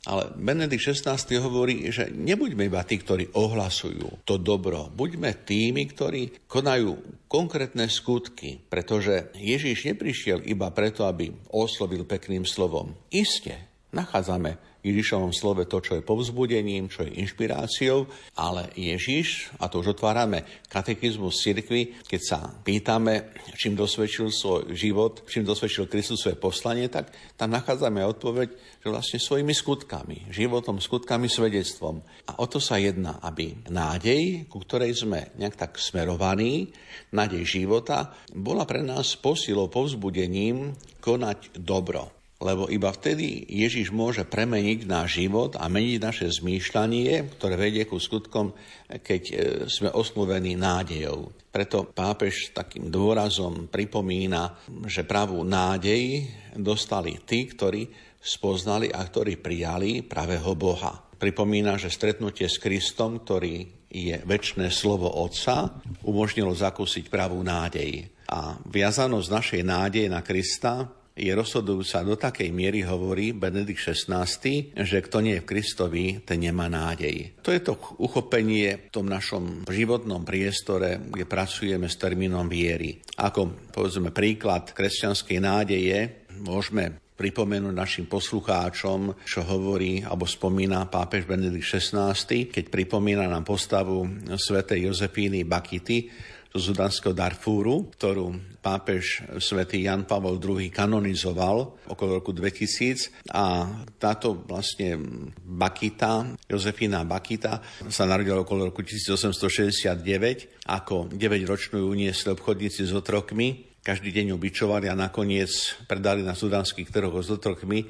ale 0.05 0.29
Benedikt 0.37 0.85
XVI 0.85 1.17
hovorí, 1.41 1.89
že 1.89 2.13
nebuďme 2.13 2.69
iba 2.69 2.85
tí, 2.85 3.01
ktorí 3.01 3.33
ohlasujú 3.33 4.21
to 4.21 4.37
dobro. 4.37 4.93
Buďme 4.93 5.47
tými, 5.47 5.81
ktorí 5.89 6.45
konajú 6.45 7.25
konkrétne 7.25 7.89
skutky, 7.89 8.61
pretože 8.69 9.33
Ježíš 9.33 9.89
neprišiel 9.89 10.45
iba 10.45 10.69
preto, 10.69 11.09
aby 11.09 11.33
oslovil 11.49 12.05
pekným 12.05 12.45
slovom. 12.45 12.93
Isté, 13.09 13.65
nachádzame 13.95 14.74
Ježišovom 14.85 15.33
slove 15.33 15.65
to, 15.65 15.81
čo 15.81 15.97
je 15.97 16.05
povzbudením, 16.05 16.87
čo 16.87 17.01
je 17.01 17.17
inšpiráciou, 17.17 18.05
ale 18.37 18.69
Ježiš, 18.77 19.49
a 19.57 19.65
to 19.65 19.81
už 19.81 19.97
otvárame 19.97 20.45
katechizmus 20.69 21.41
cirkvi, 21.41 21.97
keď 22.05 22.21
sa 22.21 22.39
pýtame, 22.61 23.33
čím 23.57 23.73
dosvedčil 23.73 24.29
svoj 24.29 24.71
život, 24.77 25.25
čím 25.25 25.41
dosvedčil 25.41 25.89
Kristus 25.89 26.21
svoje 26.21 26.37
poslanie, 26.37 26.85
tak 26.87 27.09
tam 27.33 27.51
nachádzame 27.51 28.05
odpoveď, 28.05 28.79
že 28.85 28.87
vlastne 28.93 29.19
svojimi 29.19 29.51
skutkami, 29.51 30.29
životom, 30.29 30.77
skutkami, 30.77 31.25
svedectvom. 31.25 32.05
A 32.29 32.37
o 32.37 32.45
to 32.45 32.61
sa 32.61 32.77
jedná, 32.77 33.17
aby 33.25 33.57
nádej, 33.67 34.45
ku 34.45 34.61
ktorej 34.61 34.93
sme 34.93 35.33
nejak 35.41 35.57
tak 35.57 35.81
smerovaní, 35.81 36.69
nádej 37.09 37.43
života, 37.43 38.13
bola 38.31 38.63
pre 38.69 38.85
nás 38.85 39.17
posilou, 39.17 39.67
povzbudením 39.67 40.77
konať 41.01 41.57
dobro. 41.57 42.14
Lebo 42.35 42.67
iba 42.67 42.91
vtedy 42.91 43.47
Ježiš 43.47 43.95
môže 43.95 44.27
premeniť 44.27 44.83
náš 44.83 45.23
život 45.23 45.55
a 45.55 45.71
meniť 45.71 45.97
naše 46.03 46.27
zmýšľanie, 46.27 47.31
ktoré 47.39 47.55
vedie 47.55 47.87
ku 47.87 47.95
skutkom, 47.95 48.51
keď 48.91 49.21
e, 49.31 49.35
sme 49.71 49.87
oslovení 49.95 50.59
nádejou. 50.59 51.31
Preto 51.47 51.87
pápež 51.87 52.51
takým 52.51 52.91
dôrazom 52.91 53.71
pripomína, 53.71 54.51
že 54.83 55.07
pravú 55.07 55.47
nádej 55.47 56.27
dostali 56.59 57.23
tí, 57.23 57.47
ktorí 57.47 57.87
spoznali 58.19 58.91
a 58.91 58.99
ktorí 58.99 59.39
prijali 59.39 60.03
pravého 60.03 60.51
Boha. 60.59 60.91
Pripomína, 61.15 61.79
že 61.79 61.87
stretnutie 61.87 62.51
s 62.51 62.59
Kristom, 62.59 63.23
ktorý 63.23 63.87
je 63.87 64.19
väčšné 64.27 64.67
slovo 64.75 65.07
Otca, 65.07 65.71
umožnilo 66.03 66.51
zakúsiť 66.51 67.07
pravú 67.07 67.39
nádej. 67.39 68.11
A 68.27 68.59
viazanosť 68.59 69.27
našej 69.31 69.61
nádeje 69.63 70.07
na 70.11 70.19
Krista 70.19 70.83
je 71.15 71.31
rozhodujúca 71.31 72.03
do 72.03 72.19
takej 72.19 72.51
miery, 72.51 72.83
hovorí 72.83 73.31
Benedikt 73.31 73.79
XVI, 73.79 74.27
že 74.75 74.97
kto 74.99 75.23
nie 75.23 75.39
je 75.39 75.43
v 75.47 75.49
Kristovi, 75.49 76.05
ten 76.27 76.43
nemá 76.43 76.67
nádej. 76.67 77.39
To 77.39 77.55
je 77.55 77.63
to 77.63 77.79
uchopenie 78.03 78.91
v 78.91 78.91
tom 78.91 79.07
našom 79.07 79.63
životnom 79.63 80.27
priestore, 80.27 80.99
kde 80.99 81.23
pracujeme 81.23 81.87
s 81.87 81.95
termínom 81.95 82.51
viery. 82.51 82.99
Ako 83.15 83.71
povedzme 83.71 84.11
príklad 84.11 84.75
kresťanskej 84.75 85.39
nádeje, 85.39 86.27
môžeme 86.43 86.99
pripomenúť 87.15 87.71
našim 87.71 88.05
poslucháčom, 88.11 89.23
čo 89.23 89.39
hovorí 89.47 90.03
alebo 90.03 90.27
spomína 90.27 90.91
pápež 90.91 91.23
Benedikt 91.23 91.79
XVI, 91.79 92.11
keď 92.51 92.67
pripomína 92.67 93.31
nám 93.31 93.47
postavu 93.47 94.03
svätej 94.35 94.91
Jozefíny 94.91 95.47
Bakity, 95.47 96.11
zo 96.55 96.71
sudanského 96.71 97.11
Darfúru, 97.11 97.91
ktorú 97.91 98.31
pápež 98.63 99.27
svätý 99.43 99.83
Jan 99.83 100.07
Pavel 100.07 100.39
II 100.39 100.71
kanonizoval 100.71 101.83
okolo 101.91 102.23
roku 102.23 102.31
2000 102.31 103.27
a 103.35 103.67
táto 103.99 104.47
vlastne 104.47 104.95
Bakita, 105.43 106.39
Jozefina 106.47 107.03
Bakita 107.03 107.59
sa 107.91 108.07
narodila 108.07 108.47
okolo 108.47 108.71
roku 108.71 108.87
1869. 108.87 110.63
Ako 110.63 111.11
9-ročnú 111.11 111.83
ju 111.83 111.87
uniesli 111.91 112.31
obchodníci 112.31 112.87
s 112.87 112.95
otrokmi 112.95 113.75
každý 113.85 114.09
deň 114.09 114.33
ju 114.33 114.37
bičovali 114.41 114.89
a 114.89 114.97
nakoniec 114.97 115.77
predali 115.85 116.25
na 116.25 116.33
sudanských 116.33 116.89
trhoch 116.89 117.21
s 117.21 117.29
otrokmi. 117.29 117.85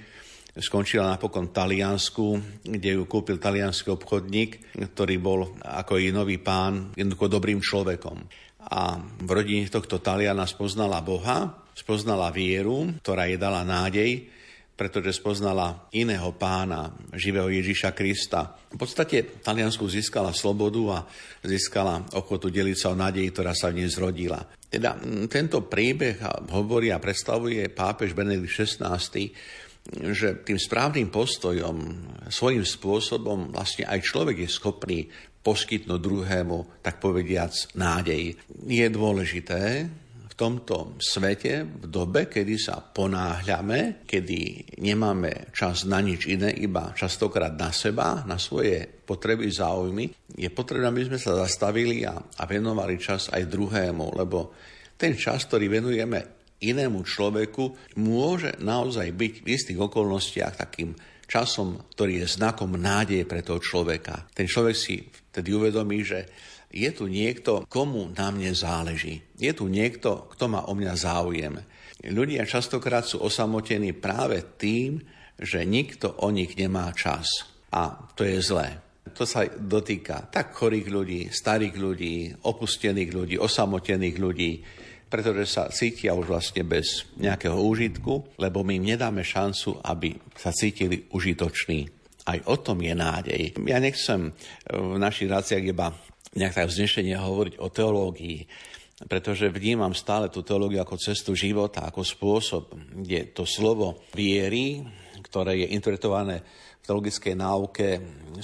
Skončila 0.51 1.15
napokon 1.15 1.47
v 1.47 1.55
Taliansku, 1.55 2.27
kde 2.67 2.99
ju 2.99 3.07
kúpil 3.07 3.39
talianský 3.39 3.95
obchodník, 3.95 4.75
ktorý 4.91 5.15
bol 5.23 5.55
ako 5.63 5.95
jej 5.95 6.11
nový 6.11 6.35
pán 6.43 6.91
jednoducho 6.99 7.31
dobrým 7.31 7.63
človekom. 7.63 8.27
A 8.65 8.97
v 8.99 9.29
rodine 9.29 9.69
tohto 9.69 10.01
Taliana 10.01 10.49
spoznala 10.49 11.01
Boha, 11.05 11.53
spoznala 11.77 12.33
vieru, 12.33 12.89
ktorá 13.03 13.29
jej 13.29 13.37
dala 13.37 13.61
nádej, 13.61 14.25
pretože 14.75 15.15
spoznala 15.15 15.87
iného 15.95 16.35
pána, 16.35 16.91
živého 17.15 17.47
Ježiša 17.47 17.95
Krista. 17.95 18.59
V 18.75 18.75
podstate 18.75 19.39
Taliansku 19.39 19.87
získala 19.87 20.35
slobodu 20.35 20.83
a 20.91 20.99
získala 21.47 22.03
ochotu 22.11 22.51
deliť 22.51 22.77
sa 22.77 22.91
o 22.91 22.99
nádej, 22.99 23.31
ktorá 23.31 23.55
sa 23.55 23.71
v 23.71 23.79
nej 23.79 23.87
zrodila. 23.87 24.43
Teda 24.67 24.99
tento 25.31 25.63
príbeh 25.63 26.19
hovorí 26.51 26.91
a 26.91 26.99
predstavuje 26.99 27.71
pápež 27.71 28.11
Benedikt 28.11 28.51
XVI, 28.51 28.99
že 30.11 30.43
tým 30.43 30.59
správnym 30.59 31.07
postojom, 31.07 31.75
svojím 32.27 32.67
spôsobom 32.67 33.55
vlastne 33.55 33.87
aj 33.87 34.03
človek 34.03 34.43
je 34.43 34.49
schopný 34.51 34.99
poskytnúť 35.45 36.01
druhému, 36.01 36.81
tak 36.81 36.97
povediac, 36.97 37.53
nádej. 37.77 38.33
Je 38.65 38.87
dôležité, 38.89 39.85
v 40.35 40.43
tomto 40.43 40.99
svete, 40.99 41.63
v 41.63 41.85
dobe, 41.87 42.27
kedy 42.27 42.59
sa 42.59 42.83
ponáhľame, 42.83 44.03
kedy 44.03 44.73
nemáme 44.83 45.55
čas 45.55 45.87
na 45.87 46.03
nič 46.03 46.27
iné, 46.27 46.51
iba 46.59 46.91
častokrát 46.91 47.55
na 47.55 47.71
seba, 47.71 48.27
na 48.27 48.35
svoje 48.35 48.83
potreby, 48.83 49.47
záujmy, 49.47 50.11
je 50.35 50.49
potrebné, 50.51 50.91
aby 50.91 51.07
sme 51.07 51.19
sa 51.23 51.39
zastavili 51.39 52.03
a, 52.03 52.19
a 52.19 52.43
venovali 52.43 52.99
čas 52.99 53.31
aj 53.31 53.47
druhému, 53.47 54.11
lebo 54.11 54.51
ten 54.99 55.15
čas, 55.15 55.47
ktorý 55.47 55.71
venujeme 55.71 56.19
inému 56.59 56.99
človeku, 57.07 57.95
môže 58.03 58.59
naozaj 58.59 59.15
byť 59.15 59.33
v 59.39 59.47
istých 59.47 59.79
okolnostiach 59.87 60.59
takým 60.59 60.91
časom, 61.25 61.89
ktorý 61.95 62.23
je 62.23 62.35
znakom 62.35 62.75
nádeje 62.75 63.23
pre 63.23 63.41
toho 63.41 63.63
človeka. 63.63 64.29
Ten 64.35 64.45
človek 64.45 64.75
si 64.77 64.99
vtedy 65.35 65.51
uvedomí, 65.51 65.99
že 65.99 66.31
je 66.71 66.87
tu 66.95 67.11
niekto, 67.11 67.67
komu 67.67 68.07
na 68.15 68.31
mne 68.31 68.55
záleží. 68.55 69.19
Je 69.35 69.51
tu 69.51 69.67
niekto, 69.67 70.31
kto 70.31 70.47
má 70.47 70.63
o 70.71 70.71
mňa 70.71 70.93
záujem. 70.95 71.59
Ľudia 72.07 72.47
častokrát 72.47 73.03
sú 73.03 73.19
osamotení 73.19 73.91
práve 73.91 74.39
tým, 74.55 75.03
že 75.35 75.67
nikto 75.67 76.23
o 76.23 76.31
nich 76.31 76.55
nemá 76.55 76.87
čas. 76.95 77.27
A 77.75 77.99
to 78.15 78.23
je 78.23 78.39
zlé. 78.39 78.79
To 79.11 79.27
sa 79.27 79.43
dotýka 79.47 80.31
tak 80.31 80.55
chorých 80.55 80.87
ľudí, 80.87 81.21
starých 81.27 81.75
ľudí, 81.75 82.15
opustených 82.47 83.11
ľudí, 83.11 83.35
osamotených 83.35 84.17
ľudí, 84.17 84.51
pretože 85.11 85.51
sa 85.51 85.67
cítia 85.67 86.15
už 86.15 86.31
vlastne 86.31 86.63
bez 86.63 87.05
nejakého 87.19 87.55
úžitku, 87.55 88.39
lebo 88.39 88.63
my 88.63 88.79
im 88.79 88.95
nedáme 88.95 89.21
šancu, 89.21 89.83
aby 89.83 90.15
sa 90.35 90.55
cítili 90.55 91.07
užitoční. 91.11 92.04
Aj 92.25 92.39
o 92.49 92.55
tom 92.57 92.81
je 92.81 92.93
nádej. 92.97 93.53
Ja 93.69 93.77
nechcem 93.77 94.33
v 94.65 94.97
našich 94.97 95.29
ráciach 95.29 95.61
iba 95.61 95.93
nejak 96.33 96.57
tak 96.57 96.67
vznešenie 96.67 97.15
hovoriť 97.15 97.55
o 97.61 97.69
teológii, 97.69 98.49
pretože 99.05 99.51
vnímam 99.51 99.93
stále 99.93 100.33
tú 100.33 100.41
teológiu 100.41 100.81
ako 100.81 100.97
cestu 100.97 101.37
života, 101.37 101.85
ako 101.85 102.01
spôsob, 102.01 102.73
kde 103.05 103.31
to 103.31 103.45
slovo 103.45 104.07
viery, 104.17 104.83
ktoré 105.21 105.63
je 105.63 105.67
interpretované 105.75 106.41
v 106.81 106.83
teologickej 106.85 107.35
náuke, 107.37 107.87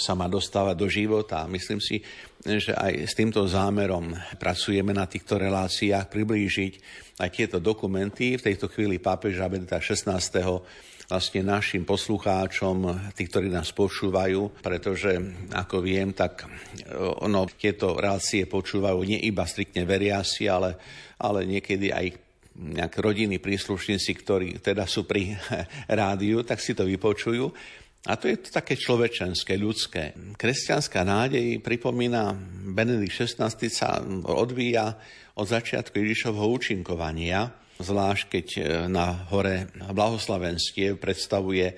sa 0.01 0.17
má 0.17 0.25
dostávať 0.25 0.75
do 0.75 0.87
života. 0.89 1.45
Myslím 1.45 1.77
si, 1.77 2.01
že 2.41 2.73
aj 2.73 3.05
s 3.05 3.13
týmto 3.13 3.45
zámerom 3.45 4.17
pracujeme 4.41 4.91
na 4.91 5.05
týchto 5.05 5.37
reláciách, 5.37 6.09
priblížiť 6.09 6.73
aj 7.21 7.29
tieto 7.29 7.57
dokumenty. 7.61 8.33
V 8.35 8.45
tejto 8.49 8.65
chvíli 8.65 8.97
pápeža 8.97 9.45
Benedikta 9.45 9.77
16 9.77 10.90
vlastne 11.11 11.43
našim 11.43 11.83
poslucháčom, 11.83 13.11
tí, 13.11 13.27
ktorí 13.27 13.51
nás 13.51 13.75
počúvajú, 13.75 14.63
pretože, 14.63 15.19
ako 15.51 15.83
viem, 15.83 16.15
tak 16.15 16.47
e, 16.47 16.95
ono, 16.95 17.43
tieto 17.51 17.99
relácie 17.99 18.47
počúvajú 18.47 19.03
nie 19.03 19.19
iba 19.27 19.43
striktne 19.43 19.83
veriasi, 19.83 20.47
ale, 20.47 20.79
ale 21.19 21.43
niekedy 21.43 21.91
aj 21.91 22.15
nejaké 22.55 23.03
rodiny 23.03 23.43
príslušníci, 23.43 24.11
ktorí 24.23 24.47
teda 24.63 24.87
sú 24.87 25.03
pri 25.03 25.35
rádiu, 26.01 26.47
tak 26.47 26.63
si 26.63 26.71
to 26.71 26.87
vypočujú. 26.87 27.51
A 28.07 28.17
to 28.17 28.31
je 28.31 28.39
to 28.41 28.49
také 28.49 28.79
človečenské, 28.79 29.59
ľudské. 29.59 30.15
Kresťanská 30.33 31.05
nádej, 31.05 31.61
pripomína, 31.61 32.33
Benedikt 32.71 33.13
XVI 33.13 33.51
sa 33.69 34.01
odvíja 34.25 34.97
od 35.37 35.45
začiatku 35.45 36.01
Ježišovho 36.01 36.49
účinkovania, 36.49 37.60
zvlášť 37.81 38.23
keď 38.29 38.47
e, 38.57 38.61
na 38.87 39.27
hore 39.29 39.69
blahoslavenstiev 39.75 41.01
predstavuje 41.01 41.75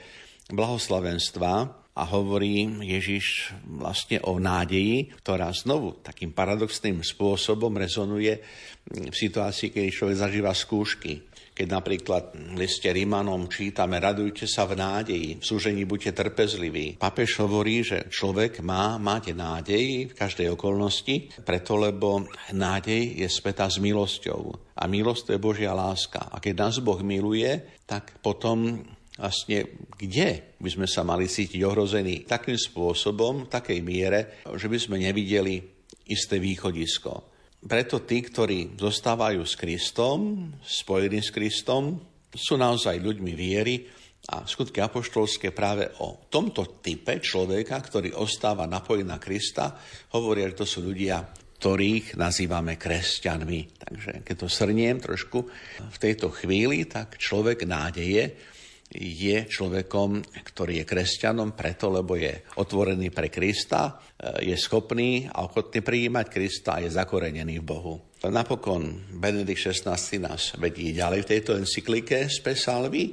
blahoslavenstva 0.51 1.51
a 1.93 2.03
hovorí 2.09 2.65
Ježiš 2.81 3.53
vlastne 3.69 4.17
o 4.25 4.41
nádeji, 4.41 5.13
ktorá 5.21 5.53
znovu 5.53 6.01
takým 6.01 6.33
paradoxným 6.33 7.05
spôsobom 7.05 7.69
rezonuje 7.77 8.41
v 8.89 9.13
situácii, 9.13 9.69
keď 9.69 9.83
človek 9.93 10.17
zažíva 10.17 10.51
skúšky. 10.57 11.32
Keď 11.53 11.67
napríklad 11.69 12.33
v 12.33 12.65
liste 12.65 12.89
Rímanom 12.89 13.45
čítame 13.45 14.01
radujte 14.01 14.49
sa 14.49 14.65
v 14.65 14.73
nádeji, 14.73 15.37
v 15.37 15.45
súžení 15.45 15.85
buďte 15.85 16.17
trpezliví. 16.17 16.97
Papež 16.97 17.37
hovorí, 17.45 17.85
že 17.85 18.09
človek 18.09 18.65
má 18.65 18.97
mať 18.97 19.37
nádej 19.37 20.09
v 20.09 20.13
každej 20.17 20.49
okolnosti, 20.57 21.29
preto 21.45 21.77
lebo 21.77 22.25
nádej 22.49 23.21
je 23.21 23.27
spätá 23.29 23.69
s 23.69 23.77
milosťou. 23.77 24.73
A 24.73 24.89
milosť 24.89 25.29
to 25.29 25.33
je 25.37 25.45
Božia 25.45 25.77
láska. 25.77 26.33
A 26.33 26.41
keď 26.41 26.53
nás 26.65 26.81
Boh 26.81 26.97
miluje, 27.05 27.77
tak 27.85 28.17
potom 28.25 28.81
vlastne 29.13 29.69
kde 29.93 30.57
by 30.57 30.69
sme 30.73 30.87
sa 30.89 31.05
mali 31.05 31.29
cítiť 31.29 31.61
ohrození 31.61 32.25
takým 32.25 32.57
spôsobom, 32.57 33.45
v 33.45 33.51
takej 33.53 33.79
miere, 33.85 34.41
že 34.57 34.65
by 34.65 34.77
sme 34.81 34.97
nevideli 34.97 35.61
isté 36.09 36.41
východisko. 36.41 37.32
Preto 37.63 38.03
tí, 38.03 38.19
ktorí 38.19 38.75
zostávajú 38.75 39.47
s 39.47 39.55
Kristom, 39.55 40.51
spojení 40.59 41.23
s 41.23 41.31
Kristom, 41.31 41.95
sú 42.33 42.59
naozaj 42.59 42.99
ľuďmi 42.99 43.33
viery 43.37 43.87
a 44.35 44.43
skutky 44.43 44.83
apoštolské 44.83 45.55
práve 45.55 45.87
o 46.03 46.27
tomto 46.27 46.79
type 46.83 47.23
človeka, 47.23 47.79
ktorý 47.79 48.15
ostáva 48.19 48.67
napojený 48.67 49.07
na 49.07 49.19
Krista, 49.19 49.79
hovoria, 50.15 50.51
že 50.51 50.59
to 50.59 50.67
sú 50.67 50.79
ľudia, 50.83 51.23
ktorých 51.59 52.19
nazývame 52.19 52.75
kresťanmi. 52.75 53.61
Takže 53.79 54.11
keď 54.27 54.35
to 54.35 54.47
srniem 54.51 54.99
trošku 54.99 55.39
v 55.87 55.97
tejto 55.99 56.35
chvíli, 56.35 56.83
tak 56.83 57.15
človek 57.15 57.63
nádeje 57.63 58.52
je 58.93 59.49
človekom, 59.49 60.21
ktorý 60.21 60.81
je 60.81 60.85
kresťanom 60.85 61.57
preto, 61.57 61.89
lebo 61.89 62.13
je 62.13 62.45
otvorený 62.61 63.09
pre 63.09 63.33
Krista, 63.33 63.97
e, 64.13 64.53
je 64.53 64.55
schopný 64.57 65.25
a 65.25 65.45
ochotný 65.49 65.81
prijímať 65.81 66.25
Krista 66.29 66.77
a 66.77 66.81
je 66.85 66.93
zakorenený 66.93 67.57
v 67.59 67.65
Bohu. 67.65 67.95
Napokon 68.23 69.11
Benedikt 69.19 69.59
XVI 69.59 69.99
nás 70.21 70.55
vedí 70.55 70.95
ďalej 70.95 71.27
v 71.27 71.31
tejto 71.35 71.51
encyklike 71.59 72.31
z 72.31 72.37
Pesalvy, 72.39 73.11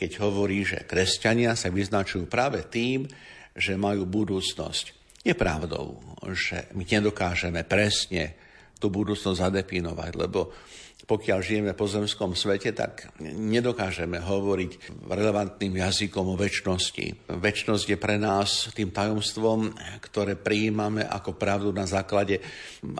keď 0.00 0.10
hovorí, 0.24 0.64
že 0.64 0.88
kresťania 0.88 1.52
sa 1.52 1.68
vyznačujú 1.68 2.24
práve 2.24 2.64
tým, 2.64 3.04
že 3.52 3.76
majú 3.76 4.08
budúcnosť. 4.08 4.96
Je 5.20 5.36
pravdou, 5.36 6.00
že 6.32 6.72
my 6.72 6.88
nedokážeme 6.88 7.60
presne 7.68 8.32
tú 8.80 8.88
budúcnosť 8.88 9.44
zadefinovať, 9.44 10.12
lebo 10.16 10.56
pokiaľ 11.10 11.38
žijeme 11.42 11.72
po 11.74 11.90
zemskom 11.90 12.38
svete, 12.38 12.70
tak 12.70 13.10
nedokážeme 13.18 14.22
hovoriť 14.22 15.02
relevantným 15.10 15.82
jazykom 15.82 16.22
o 16.22 16.38
väčšnosti. 16.38 17.34
Väčšnosť 17.34 17.86
je 17.90 17.98
pre 17.98 18.14
nás 18.14 18.70
tým 18.70 18.94
tajomstvom, 18.94 19.74
ktoré 19.98 20.38
prijímame 20.38 21.02
ako 21.02 21.34
pravdu 21.34 21.74
na 21.74 21.90
základe 21.90 22.38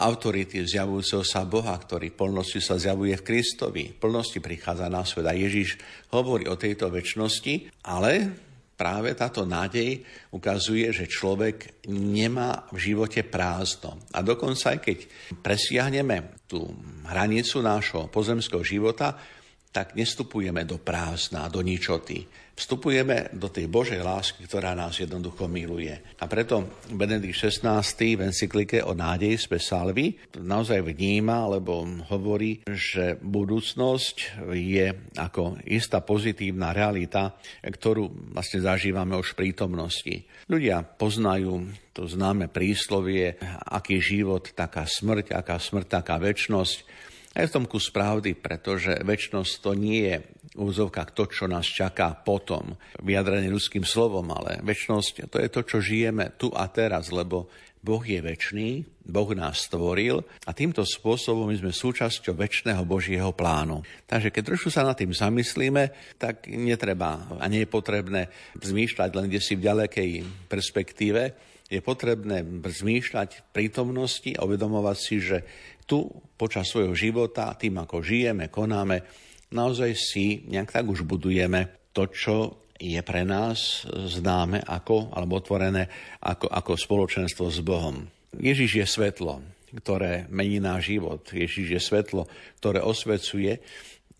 autority 0.03 0.67
zjavujúceho 0.67 1.23
sa 1.23 1.47
Boha, 1.47 1.79
ktorý 1.79 2.11
v 2.11 2.19
plnosti 2.19 2.59
sa 2.59 2.75
zjavuje 2.83 3.15
v 3.15 3.23
Kristovi. 3.23 3.85
V 3.95 4.01
plnosti 4.03 4.43
prichádza 4.43 4.91
na 4.91 5.07
svet 5.07 5.31
a 5.31 5.35
Ježiš 5.39 5.79
hovorí 6.11 6.51
o 6.51 6.59
tejto 6.59 6.91
väčšnosti, 6.91 7.87
ale 7.87 8.50
práve 8.81 9.13
táto 9.13 9.45
nádej 9.45 10.01
ukazuje, 10.33 10.89
že 10.89 11.05
človek 11.05 11.85
nemá 11.93 12.65
v 12.73 12.81
živote 12.81 13.21
prázdno. 13.29 14.01
A 14.17 14.25
dokonca 14.25 14.73
aj 14.73 14.81
keď 14.81 14.99
presiahneme 15.45 16.41
tú 16.49 16.65
hranicu 17.05 17.61
nášho 17.61 18.09
pozemského 18.09 18.65
života, 18.65 19.21
tak 19.69 19.93
nestupujeme 19.93 20.65
do 20.65 20.81
prázdna, 20.81 21.53
do 21.53 21.61
ničoty. 21.61 22.25
Vstupujeme 22.61 23.33
do 23.33 23.49
tej 23.49 23.73
Božej 23.73 24.05
lásky, 24.05 24.45
ktorá 24.45 24.77
nás 24.77 25.01
jednoducho 25.01 25.49
miluje. 25.49 25.97
A 26.21 26.29
preto 26.29 26.69
Benedikt 26.93 27.33
XVI 27.33 27.81
v 27.89 28.29
encyklike 28.29 28.85
o 28.85 28.93
nádeji 28.93 29.41
Salvi 29.57 30.21
naozaj 30.37 30.85
vníma, 30.85 31.57
lebo 31.57 31.89
hovorí, 32.13 32.61
že 32.69 33.17
budúcnosť 33.17 34.45
je 34.53 34.93
ako 35.17 35.65
istá 35.73 36.05
pozitívna 36.05 36.77
realita, 36.77 37.33
ktorú 37.65 38.37
vlastne 38.37 38.61
zažívame 38.61 39.17
už 39.17 39.33
v 39.33 39.49
prítomnosti. 39.49 40.15
Ľudia 40.45 40.85
poznajú 40.85 41.65
to 41.97 42.05
známe 42.05 42.53
príslovie, 42.53 43.41
aký 43.73 44.05
život, 44.05 44.53
taká 44.53 44.85
smrť, 44.85 45.33
aká 45.33 45.57
smrť, 45.57 45.87
taká 46.01 46.21
väčnosť. 46.21 47.09
A 47.31 47.47
je 47.47 47.51
v 47.51 47.57
tom 47.63 47.67
kus 47.71 47.95
pravdy, 47.95 48.35
pretože 48.35 48.99
väčnosť 49.07 49.53
to 49.63 49.71
nie 49.79 50.03
je 50.03 50.17
úzovka 50.59 51.07
to, 51.15 51.31
čo 51.31 51.47
nás 51.47 51.63
čaká 51.63 52.11
potom, 52.19 52.75
vyjadrené 52.99 53.47
ľudským 53.47 53.87
slovom, 53.87 54.27
ale 54.35 54.59
väčnosť 54.67 55.31
to 55.31 55.39
je 55.39 55.49
to, 55.49 55.61
čo 55.63 55.79
žijeme 55.79 56.35
tu 56.35 56.51
a 56.51 56.67
teraz, 56.67 57.15
lebo 57.15 57.47
Boh 57.81 58.05
je 58.05 58.21
väčší, 58.21 58.85
Boh 59.09 59.31
nás 59.33 59.65
stvoril 59.65 60.21
a 60.45 60.51
týmto 60.53 60.85
spôsobom 60.85 61.49
my 61.49 61.57
sme 61.57 61.73
súčasťou 61.73 62.37
väčšného 62.37 62.85
Božieho 62.85 63.33
plánu. 63.33 63.81
Takže 64.05 64.29
keď 64.29 64.43
trošku 64.53 64.69
sa 64.69 64.85
nad 64.85 64.99
tým 64.99 65.17
zamyslíme, 65.17 66.15
tak 66.21 66.45
netreba 66.51 67.25
a 67.41 67.45
nie 67.49 67.65
je 67.65 67.73
potrebné 67.73 68.29
zmýšľať 68.61 69.11
len 69.17 69.27
kde 69.33 69.41
si 69.41 69.57
v 69.57 69.65
ďalekej 69.65 70.11
perspektíve, 70.51 71.50
je 71.71 71.79
potrebné 71.79 72.43
zmýšľať 72.67 73.55
prítomnosti 73.55 74.35
a 74.35 74.43
uvedomovať 74.43 74.97
si, 74.99 75.17
že 75.23 75.39
tu 75.87 76.11
počas 76.35 76.67
svojho 76.67 76.93
života, 76.99 77.55
tým 77.55 77.79
ako 77.79 78.03
žijeme, 78.03 78.51
konáme, 78.51 79.07
naozaj 79.55 79.91
si 79.95 80.43
nejak 80.51 80.75
tak 80.75 80.87
už 80.91 81.07
budujeme 81.07 81.91
to, 81.95 82.11
čo 82.11 82.37
je 82.81 82.99
pre 83.07 83.23
nás 83.23 83.87
známe 83.87 84.65
ako, 84.67 85.15
alebo 85.15 85.39
otvorené 85.39 85.87
ako, 86.25 86.51
ako 86.51 86.73
spoločenstvo 86.75 87.47
s 87.53 87.61
Bohom. 87.63 88.09
Ježiš 88.35 88.71
je 88.83 88.87
svetlo, 88.87 89.45
ktoré 89.79 90.27
mení 90.31 90.59
náš 90.59 90.95
život. 90.95 91.23
Ježiš 91.31 91.67
je 91.77 91.81
svetlo, 91.83 92.27
ktoré 92.59 92.83
osvecuje. 92.83 93.63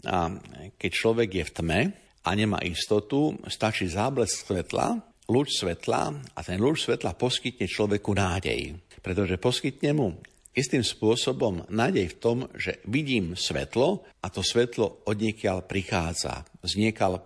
A 0.07 0.29
keď 0.77 0.91
človek 0.93 1.31
je 1.41 1.45
v 1.47 1.55
tme 1.55 1.81
a 2.21 2.31
nemá 2.37 2.61
istotu, 2.63 3.35
stačí 3.49 3.89
záblesk 3.89 4.47
svetla, 4.47 5.10
lúč 5.31 5.63
svetla 5.63 6.11
a 6.35 6.41
ten 6.43 6.59
lúč 6.59 6.91
svetla 6.91 7.15
poskytne 7.15 7.71
človeku 7.71 8.11
nádej. 8.11 8.75
Pretože 8.99 9.39
poskytne 9.39 9.95
mu 9.95 10.19
istým 10.51 10.83
spôsobom 10.83 11.71
nádej 11.71 12.11
v 12.11 12.19
tom, 12.19 12.39
že 12.59 12.83
vidím 12.91 13.39
svetlo 13.39 14.03
a 14.19 14.27
to 14.29 14.43
svetlo 14.43 15.07
odniekiaľ 15.07 15.65
prichádza, 15.71 16.43
zniekal 16.67 17.23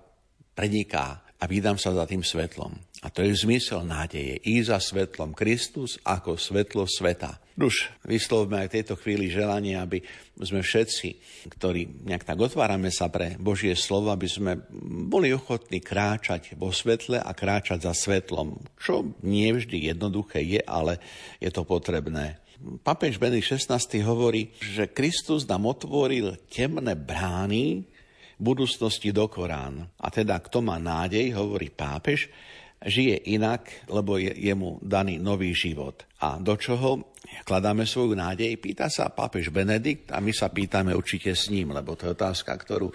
preniká 0.52 1.24
a 1.40 1.44
vydám 1.48 1.80
sa 1.80 1.96
za 1.96 2.04
tým 2.04 2.20
svetlom. 2.20 2.76
A 3.04 3.12
to 3.12 3.20
je 3.20 3.36
zmysel 3.36 3.84
nádeje. 3.84 4.40
I 4.48 4.64
za 4.64 4.80
svetlom 4.80 5.36
Kristus 5.36 6.00
ako 6.08 6.40
svetlo 6.40 6.88
sveta. 6.88 7.36
Už 7.60 7.92
vyslovme 8.08 8.64
aj 8.64 8.72
v 8.72 8.76
tejto 8.80 8.94
chvíli 8.96 9.28
želanie, 9.28 9.76
aby 9.76 10.00
sme 10.40 10.64
všetci, 10.64 11.08
ktorí 11.52 12.08
nejak 12.08 12.24
tak 12.24 12.40
otvárame 12.40 12.88
sa 12.88 13.12
pre 13.12 13.36
Božie 13.36 13.76
slovo, 13.76 14.08
aby 14.08 14.24
sme 14.24 14.56
boli 15.04 15.36
ochotní 15.36 15.84
kráčať 15.84 16.56
vo 16.56 16.72
svetle 16.72 17.20
a 17.20 17.30
kráčať 17.36 17.84
za 17.84 17.92
svetlom. 17.92 18.56
Čo 18.80 19.12
nie 19.20 19.52
vždy 19.52 19.92
jednoduché 19.92 20.40
je, 20.40 20.64
ale 20.64 20.96
je 21.44 21.52
to 21.52 21.68
potrebné. 21.68 22.40
Papež 22.80 23.20
Benedikt 23.20 23.52
XVI 23.52 23.84
hovorí, 24.00 24.48
že 24.56 24.88
Kristus 24.88 25.44
nám 25.44 25.68
otvoril 25.68 26.40
temné 26.48 26.96
brány 26.96 27.84
budúcnosti 28.40 29.12
do 29.12 29.28
Korán. 29.28 29.84
A 30.00 30.08
teda 30.08 30.40
kto 30.40 30.64
má 30.64 30.80
nádej, 30.80 31.36
hovorí 31.36 31.70
pápež, 31.70 32.32
žije 32.82 33.30
inak, 33.32 33.86
lebo 33.88 34.18
je 34.20 34.32
jemu 34.34 34.78
daný 34.82 35.20
nový 35.20 35.54
život. 35.54 36.04
A 36.20 36.40
do 36.40 36.56
čoho 36.56 37.14
kladáme 37.44 37.88
svoju 37.88 38.16
nádej? 38.16 38.60
Pýta 38.60 38.88
sa 38.88 39.12
pápež 39.12 39.48
Benedikt 39.52 40.12
a 40.12 40.20
my 40.20 40.32
sa 40.32 40.52
pýtame 40.52 40.92
určite 40.92 41.32
s 41.32 41.48
ním, 41.48 41.72
lebo 41.72 41.96
to 41.96 42.08
je 42.08 42.16
otázka, 42.16 42.52
ktorú 42.52 42.88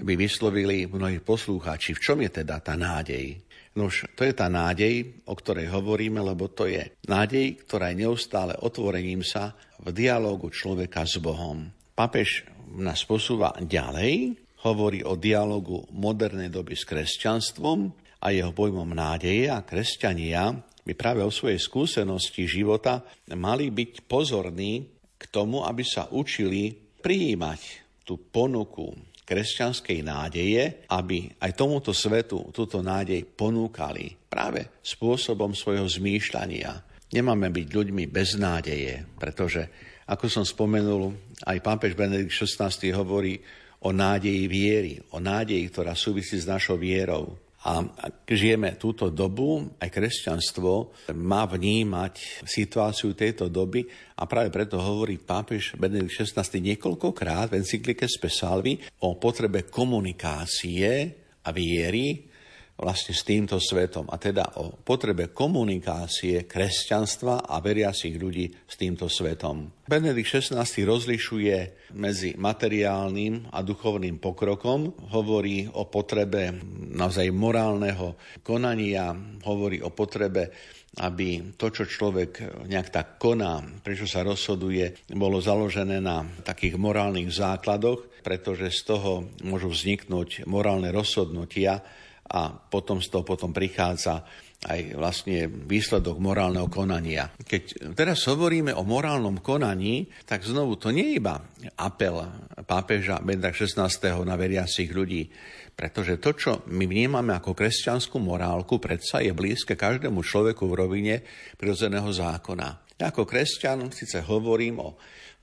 by 0.00 0.14
vyslovili 0.16 0.88
mnohí 0.88 1.20
poslúchači. 1.20 1.96
V 1.96 2.02
čom 2.02 2.18
je 2.24 2.30
teda 2.42 2.60
tá 2.60 2.76
nádej? 2.76 3.40
Nož, 3.76 4.08
to 4.16 4.24
je 4.24 4.32
tá 4.32 4.48
nádej, 4.48 5.20
o 5.28 5.36
ktorej 5.36 5.68
hovoríme, 5.68 6.16
lebo 6.24 6.48
to 6.48 6.64
je 6.64 6.96
nádej, 7.04 7.60
ktorá 7.68 7.92
je 7.92 8.08
neustále 8.08 8.56
otvorením 8.56 9.20
sa 9.20 9.52
v 9.84 9.92
dialógu 9.92 10.48
človeka 10.48 11.04
s 11.04 11.20
Bohom. 11.20 11.68
Papež 11.92 12.48
nás 12.72 13.04
posúva 13.04 13.52
ďalej, 13.60 14.32
hovorí 14.64 15.04
o 15.04 15.14
dialogu 15.20 15.84
modernej 15.92 16.48
doby 16.48 16.72
s 16.72 16.88
kresťanstvom 16.88 18.05
a 18.20 18.32
jeho 18.32 18.52
pojmom 18.52 18.88
nádeje 18.96 19.52
a 19.52 19.64
kresťania 19.64 20.56
by 20.86 20.92
práve 20.94 21.20
o 21.26 21.34
svojej 21.34 21.58
skúsenosti 21.58 22.46
života 22.46 23.02
mali 23.34 23.74
byť 23.74 24.06
pozorní 24.06 24.86
k 25.18 25.22
tomu, 25.32 25.66
aby 25.66 25.82
sa 25.82 26.06
učili 26.12 26.70
prijímať 27.02 27.60
tú 28.06 28.18
ponuku 28.18 28.94
kresťanskej 29.26 30.06
nádeje, 30.06 30.86
aby 30.86 31.26
aj 31.42 31.58
tomuto 31.58 31.90
svetu 31.90 32.54
túto 32.54 32.78
nádej 32.78 33.26
ponúkali 33.26 34.14
práve 34.30 34.78
spôsobom 34.78 35.50
svojho 35.50 35.90
zmýšľania. 35.90 36.70
Nemáme 37.10 37.50
byť 37.50 37.66
ľuďmi 37.66 38.04
bez 38.06 38.38
nádeje, 38.38 39.02
pretože, 39.18 39.66
ako 40.06 40.26
som 40.30 40.46
spomenul, 40.46 41.10
aj 41.42 41.58
pápež 41.58 41.98
Benedikt 41.98 42.34
XVI 42.34 42.70
hovorí 42.94 43.42
o 43.82 43.90
nádeji 43.90 44.44
viery, 44.46 44.94
o 45.10 45.18
nádeji, 45.18 45.66
ktorá 45.74 45.98
súvisí 45.98 46.38
s 46.38 46.46
našou 46.46 46.78
vierou. 46.78 47.34
A 47.66 47.82
ak 47.82 48.30
žijeme 48.30 48.78
túto 48.78 49.10
dobu, 49.10 49.74
aj 49.82 49.90
kresťanstvo 49.90 50.94
má 51.18 51.42
vnímať 51.50 52.46
situáciu 52.46 53.10
tejto 53.18 53.50
doby 53.50 53.82
a 54.14 54.22
práve 54.30 54.54
preto 54.54 54.78
hovorí 54.78 55.18
pápež 55.18 55.74
Benedikt 55.74 56.14
XVI 56.22 56.46
niekoľkokrát 56.46 57.50
v 57.50 57.58
encyklike 57.58 58.06
Spesalvi 58.06 58.78
o 59.02 59.18
potrebe 59.18 59.66
komunikácie 59.66 61.10
a 61.42 61.50
viery 61.50 62.35
vlastne 62.76 63.16
s 63.16 63.24
týmto 63.24 63.56
svetom 63.56 64.04
a 64.12 64.20
teda 64.20 64.60
o 64.60 64.76
potrebe 64.76 65.32
komunikácie 65.32 66.44
kresťanstva 66.44 67.48
a 67.48 67.56
veriacich 67.64 68.16
ľudí 68.20 68.52
s 68.52 68.74
týmto 68.76 69.08
svetom. 69.08 69.88
Benedikt 69.88 70.44
XVI 70.44 70.66
rozlišuje 70.66 71.56
medzi 71.96 72.36
materiálnym 72.36 73.48
a 73.54 73.64
duchovným 73.64 74.20
pokrokom, 74.20 75.08
hovorí 75.16 75.64
o 75.72 75.88
potrebe 75.88 76.52
naozaj 76.92 77.32
morálneho 77.32 78.20
konania, 78.44 79.16
hovorí 79.48 79.80
o 79.80 79.90
potrebe 79.94 80.52
aby 80.96 81.52
to, 81.60 81.68
čo 81.68 81.84
človek 81.84 82.64
nejak 82.72 82.88
tak 82.88 83.08
koná, 83.20 83.60
prečo 83.84 84.08
sa 84.08 84.24
rozhoduje, 84.24 85.04
bolo 85.12 85.44
založené 85.44 86.00
na 86.00 86.24
takých 86.40 86.80
morálnych 86.80 87.28
základoch, 87.28 88.24
pretože 88.24 88.72
z 88.72 88.96
toho 88.96 89.12
môžu 89.44 89.68
vzniknúť 89.68 90.48
morálne 90.48 90.88
rozhodnutia, 90.88 91.84
a 92.26 92.50
potom 92.50 92.98
z 92.98 93.08
toho 93.10 93.22
potom 93.22 93.54
prichádza 93.54 94.26
aj 94.66 94.98
vlastne 94.98 95.46
výsledok 95.46 96.16
morálneho 96.18 96.66
konania. 96.66 97.30
Keď 97.38 97.94
teraz 97.94 98.24
hovoríme 98.26 98.72
o 98.74 98.82
morálnom 98.82 99.38
konaní, 99.44 100.08
tak 100.26 100.42
znovu 100.42 100.80
to 100.80 100.90
nie 100.90 101.14
je 101.14 101.18
iba 101.22 101.38
apel 101.76 102.24
pápeža 102.64 103.20
Benda 103.22 103.52
16. 103.52 103.78
na 104.26 104.34
veriacich 104.34 104.90
ľudí, 104.90 105.28
pretože 105.76 106.16
to, 106.18 106.32
čo 106.34 106.50
my 106.72 106.88
vnímame 106.88 107.36
ako 107.36 107.52
kresťanskú 107.52 108.16
morálku, 108.16 108.80
predsa 108.80 109.20
je 109.20 109.36
blízke 109.36 109.76
každému 109.76 110.24
človeku 110.24 110.64
v 110.66 110.78
rovine 110.82 111.14
prirodzeného 111.60 112.08
zákona. 112.08 112.96
Ja 112.96 113.12
ako 113.12 113.28
kresťan 113.28 113.92
síce 113.92 114.24
hovorím 114.24 114.80
o 114.80 114.96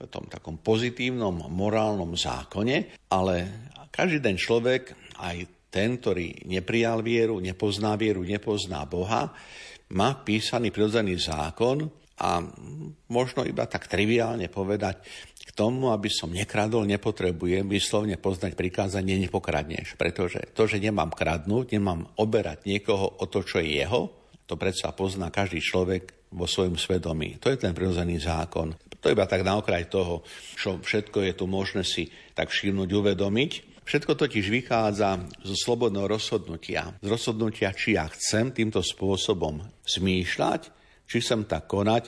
tom 0.09 0.25
takom 0.25 0.57
pozitívnom 0.57 1.53
morálnom 1.53 2.17
zákone, 2.17 3.07
ale 3.13 3.35
každý 3.93 4.25
ten 4.25 4.35
človek, 4.41 5.13
aj 5.21 5.62
ten, 5.73 5.97
ktorý 5.97 6.45
neprijal 6.45 7.01
vieru, 7.01 7.41
nepozná 7.41 7.97
vieru, 7.97 8.21
nepozná 8.21 8.85
Boha, 8.85 9.33
má 9.97 10.21
písaný 10.21 10.69
prirodzený 10.69 11.17
zákon 11.17 11.89
a 12.21 12.45
možno 13.09 13.41
iba 13.41 13.65
tak 13.65 13.89
triviálne 13.89 14.45
povedať, 14.53 15.01
k 15.43 15.51
tomu, 15.51 15.91
aby 15.91 16.07
som 16.07 16.31
nekradol, 16.31 16.87
nepotrebujem 16.87 17.67
vyslovne 17.67 18.15
poznať 18.15 18.55
prikázanie 18.55 19.19
nepokradneš. 19.27 19.99
Pretože 19.99 20.53
to, 20.55 20.69
že 20.69 20.79
nemám 20.79 21.11
kradnúť, 21.11 21.75
nemám 21.75 22.07
oberať 22.15 22.63
niekoho 22.63 23.19
o 23.19 23.25
to, 23.27 23.43
čo 23.43 23.59
je 23.59 23.83
jeho, 23.83 24.23
to 24.47 24.55
predsa 24.55 24.95
pozná 24.95 25.27
každý 25.33 25.59
človek 25.59 26.31
vo 26.31 26.47
svojom 26.47 26.79
svedomí. 26.79 27.37
To 27.43 27.51
je 27.51 27.59
ten 27.59 27.75
prirodzený 27.75 28.23
zákon. 28.23 28.73
To 29.03 29.11
iba 29.11 29.27
tak 29.27 29.43
na 29.43 29.59
okraj 29.59 29.91
toho, 29.91 30.23
čo 30.55 30.79
všetko 30.79 31.27
je 31.27 31.33
tu 31.35 31.45
možné 31.45 31.83
si 31.83 32.07
tak 32.31 32.47
všimnúť, 32.47 32.89
uvedomiť. 32.89 33.51
Všetko 33.83 34.15
totiž 34.15 34.47
vychádza 34.47 35.27
zo 35.43 35.55
slobodného 35.59 36.07
rozhodnutia. 36.07 36.95
Z 37.03 37.07
rozhodnutia, 37.11 37.75
či 37.75 37.99
ja 37.99 38.07
chcem 38.07 38.55
týmto 38.55 38.79
spôsobom 38.79 39.59
zmýšľať, 39.83 40.61
či 41.03 41.19
chcem 41.19 41.43
tak 41.43 41.67
konať 41.67 42.07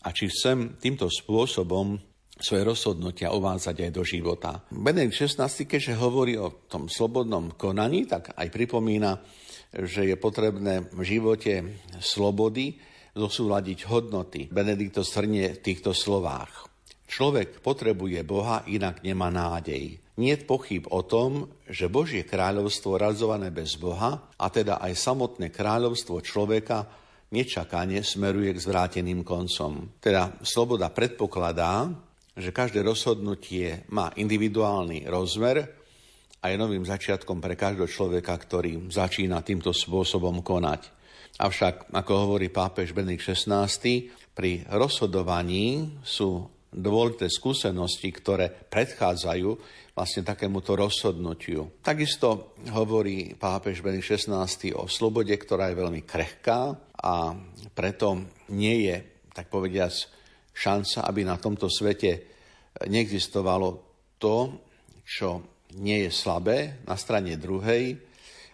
a 0.00 0.16
či 0.16 0.32
chcem 0.32 0.80
týmto 0.80 1.12
spôsobom 1.12 2.00
svoje 2.40 2.64
rozhodnutia 2.64 3.36
uvádzať 3.36 3.76
aj 3.84 3.90
do 3.92 4.00
života. 4.00 4.64
Benedikt 4.72 5.28
XVI, 5.28 5.52
keďže 5.68 6.00
hovorí 6.00 6.40
o 6.40 6.64
tom 6.64 6.88
slobodnom 6.88 7.52
konaní, 7.52 8.08
tak 8.08 8.32
aj 8.32 8.48
pripomína, 8.48 9.20
že 9.76 10.08
je 10.08 10.16
potrebné 10.16 10.88
v 10.88 11.00
živote 11.04 11.84
slobody 12.00 12.80
zosúľadiť 13.12 13.78
hodnoty. 13.92 14.48
Benedikt 14.48 14.96
to 14.96 15.04
strnie 15.04 15.52
v 15.52 15.62
týchto 15.62 15.92
slovách. 15.92 16.69
Človek 17.10 17.58
potrebuje 17.58 18.22
Boha, 18.22 18.62
inak 18.70 19.02
nemá 19.02 19.34
nádej. 19.34 19.98
Nie 20.14 20.38
pochyb 20.38 20.86
o 20.94 21.02
tom, 21.02 21.50
že 21.66 21.90
Božie 21.90 22.22
kráľovstvo 22.22 22.94
realizované 22.94 23.50
bez 23.50 23.74
Boha, 23.74 24.30
a 24.38 24.46
teda 24.46 24.78
aj 24.78 24.94
samotné 24.94 25.50
kráľovstvo 25.50 26.22
človeka, 26.22 26.86
nečakane 27.34 28.06
smeruje 28.06 28.54
k 28.54 28.62
zvráteným 28.62 29.26
koncom. 29.26 29.98
Teda 29.98 30.38
sloboda 30.46 30.86
predpokladá, 30.94 31.90
že 32.38 32.54
každé 32.54 32.86
rozhodnutie 32.86 33.90
má 33.90 34.14
individuálny 34.14 35.10
rozmer 35.10 35.66
a 36.38 36.44
je 36.46 36.56
novým 36.56 36.86
začiatkom 36.86 37.42
pre 37.42 37.58
každého 37.58 37.90
človeka, 37.90 38.38
ktorý 38.38 38.86
začína 38.86 39.42
týmto 39.42 39.74
spôsobom 39.74 40.46
konať. 40.46 40.94
Avšak, 41.42 41.90
ako 41.90 42.12
hovorí 42.14 42.54
pápež 42.54 42.94
Benedikt 42.94 43.34
XVI, 43.34 43.66
pri 44.30 44.62
rozhodovaní 44.70 45.98
sú 46.06 46.59
dôležité 46.70 47.26
skúsenosti, 47.26 48.08
ktoré 48.14 48.46
predchádzajú 48.48 49.50
vlastne 49.94 50.22
takémuto 50.22 50.78
rozhodnutiu. 50.78 51.82
Takisto 51.82 52.54
hovorí 52.70 53.34
pápež 53.34 53.82
Benedikt 53.82 54.22
XVI 54.22 54.46
o 54.78 54.86
slobode, 54.86 55.34
ktorá 55.34 55.68
je 55.70 55.80
veľmi 55.82 56.02
krehká 56.06 56.72
a 56.94 57.34
preto 57.74 58.22
nie 58.54 58.86
je, 58.86 58.96
tak 59.34 59.50
povediac, 59.50 59.92
šanca, 60.54 61.06
aby 61.06 61.20
na 61.26 61.36
tomto 61.36 61.66
svete 61.66 62.26
neexistovalo 62.86 63.68
to, 64.20 64.62
čo 65.02 65.42
nie 65.78 66.06
je 66.06 66.10
slabé 66.14 66.82
na 66.86 66.94
strane 66.94 67.34
druhej, 67.34 67.98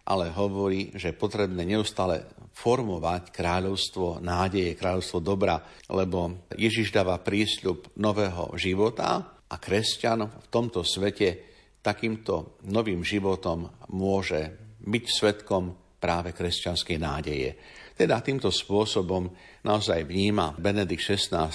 ale 0.06 0.30
hovorí, 0.30 0.94
že 0.94 1.12
je 1.12 1.20
potrebné 1.20 1.66
neustále 1.66 2.22
formovať 2.56 3.36
kráľovstvo 3.36 4.24
nádeje, 4.24 4.72
kráľovstvo 4.80 5.20
dobra, 5.20 5.60
lebo 5.92 6.48
Ježiš 6.56 6.88
dáva 6.88 7.20
prísľub 7.20 8.00
nového 8.00 8.56
života 8.56 9.36
a 9.44 9.56
kresťan 9.60 10.24
v 10.24 10.46
tomto 10.48 10.80
svete 10.80 11.52
takýmto 11.84 12.58
novým 12.66 13.04
životom 13.04 13.68
môže 13.92 14.56
byť 14.82 15.04
svetkom 15.04 15.76
práve 16.00 16.32
kresťanskej 16.32 16.98
nádeje. 16.98 17.50
Teda 17.96 18.20
týmto 18.20 18.48
spôsobom 18.48 19.28
naozaj 19.64 20.04
vníma 20.04 20.56
Benedikt 20.56 21.04
XVI 21.04 21.52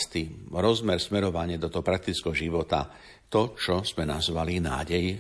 rozmer 0.54 0.98
smerovanie 0.98 1.58
do 1.58 1.70
toho 1.70 1.86
praktického 1.86 2.34
života, 2.34 2.90
to, 3.30 3.58
čo 3.58 3.82
sme 3.82 4.06
nazvali 4.06 4.62
nádej, 4.62 5.18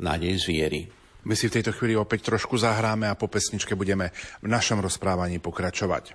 nádej 0.00 0.34
zviery. 0.40 0.97
My 1.26 1.34
si 1.34 1.50
v 1.50 1.60
tejto 1.60 1.74
chvíli 1.74 1.98
opäť 1.98 2.30
trošku 2.30 2.54
zahráme 2.54 3.10
a 3.10 3.18
po 3.18 3.26
pesničke 3.26 3.74
budeme 3.74 4.14
v 4.44 4.48
našom 4.48 4.78
rozprávaní 4.78 5.42
pokračovať. 5.42 6.14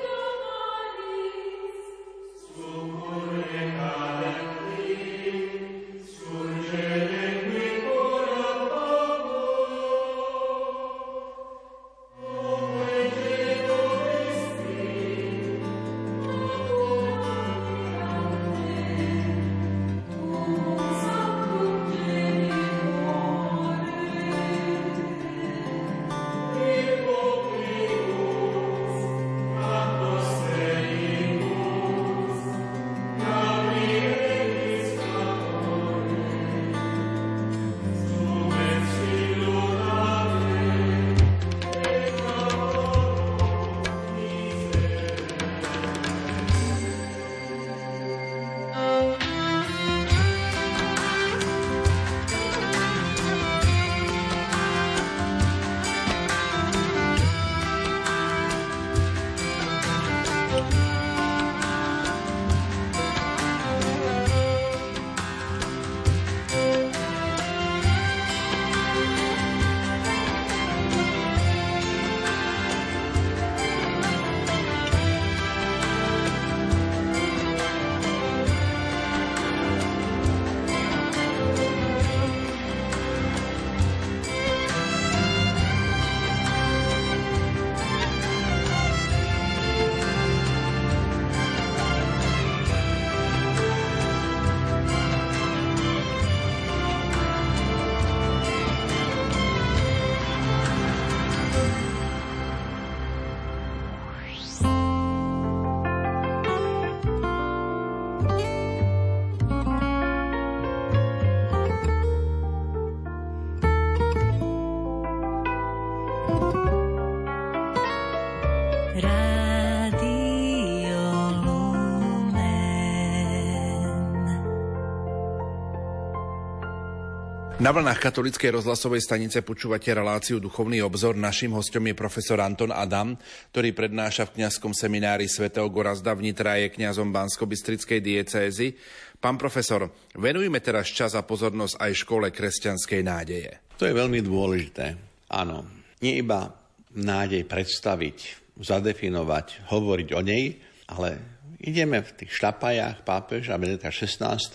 Na 127.61 127.69
vlnách 127.69 128.01
katolíckej 128.01 128.57
rozhlasovej 128.57 129.05
stanice 129.05 129.45
počúvate 129.45 129.93
reláciu 129.93 130.41
Duchovný 130.41 130.81
obzor. 130.81 131.13
Naším 131.13 131.53
hostom 131.53 131.85
je 131.85 131.93
profesor 131.93 132.41
Anton 132.41 132.73
Adam, 132.73 133.13
ktorý 133.53 133.69
prednáša 133.77 134.25
v 134.25 134.41
kňazskom 134.41 134.73
seminári 134.73 135.29
svätého 135.29 135.69
Gorazda 135.69 136.17
v 136.17 136.25
Nitra 136.25 136.57
je 136.57 136.73
kňazom 136.73 137.13
Bansko-Bystrickej 137.13 138.01
diecézy. 138.01 138.73
Pán 139.21 139.37
profesor, 139.37 139.93
venujme 140.17 140.57
teraz 140.57 140.89
čas 140.89 141.13
a 141.13 141.21
pozornosť 141.21 141.77
aj 141.77 142.01
škole 142.01 142.27
kresťanskej 142.33 143.01
nádeje. 143.05 143.77
To 143.77 143.85
je 143.85 143.93
veľmi 143.93 144.25
dôležité. 144.25 144.97
Áno, 145.29 145.61
nie 146.01 146.17
iba 146.17 146.49
nádej 146.97 147.45
predstaviť, 147.45 148.41
zadefinovať, 148.57 149.69
hovoriť 149.69 150.09
o 150.17 150.21
nej, 150.25 150.57
ale 150.89 151.21
ideme 151.61 152.01
v 152.01 152.25
tých 152.25 152.41
šlapajách 152.41 153.05
pápeža 153.05 153.53
Benedikta 153.61 153.93
16 153.93 154.49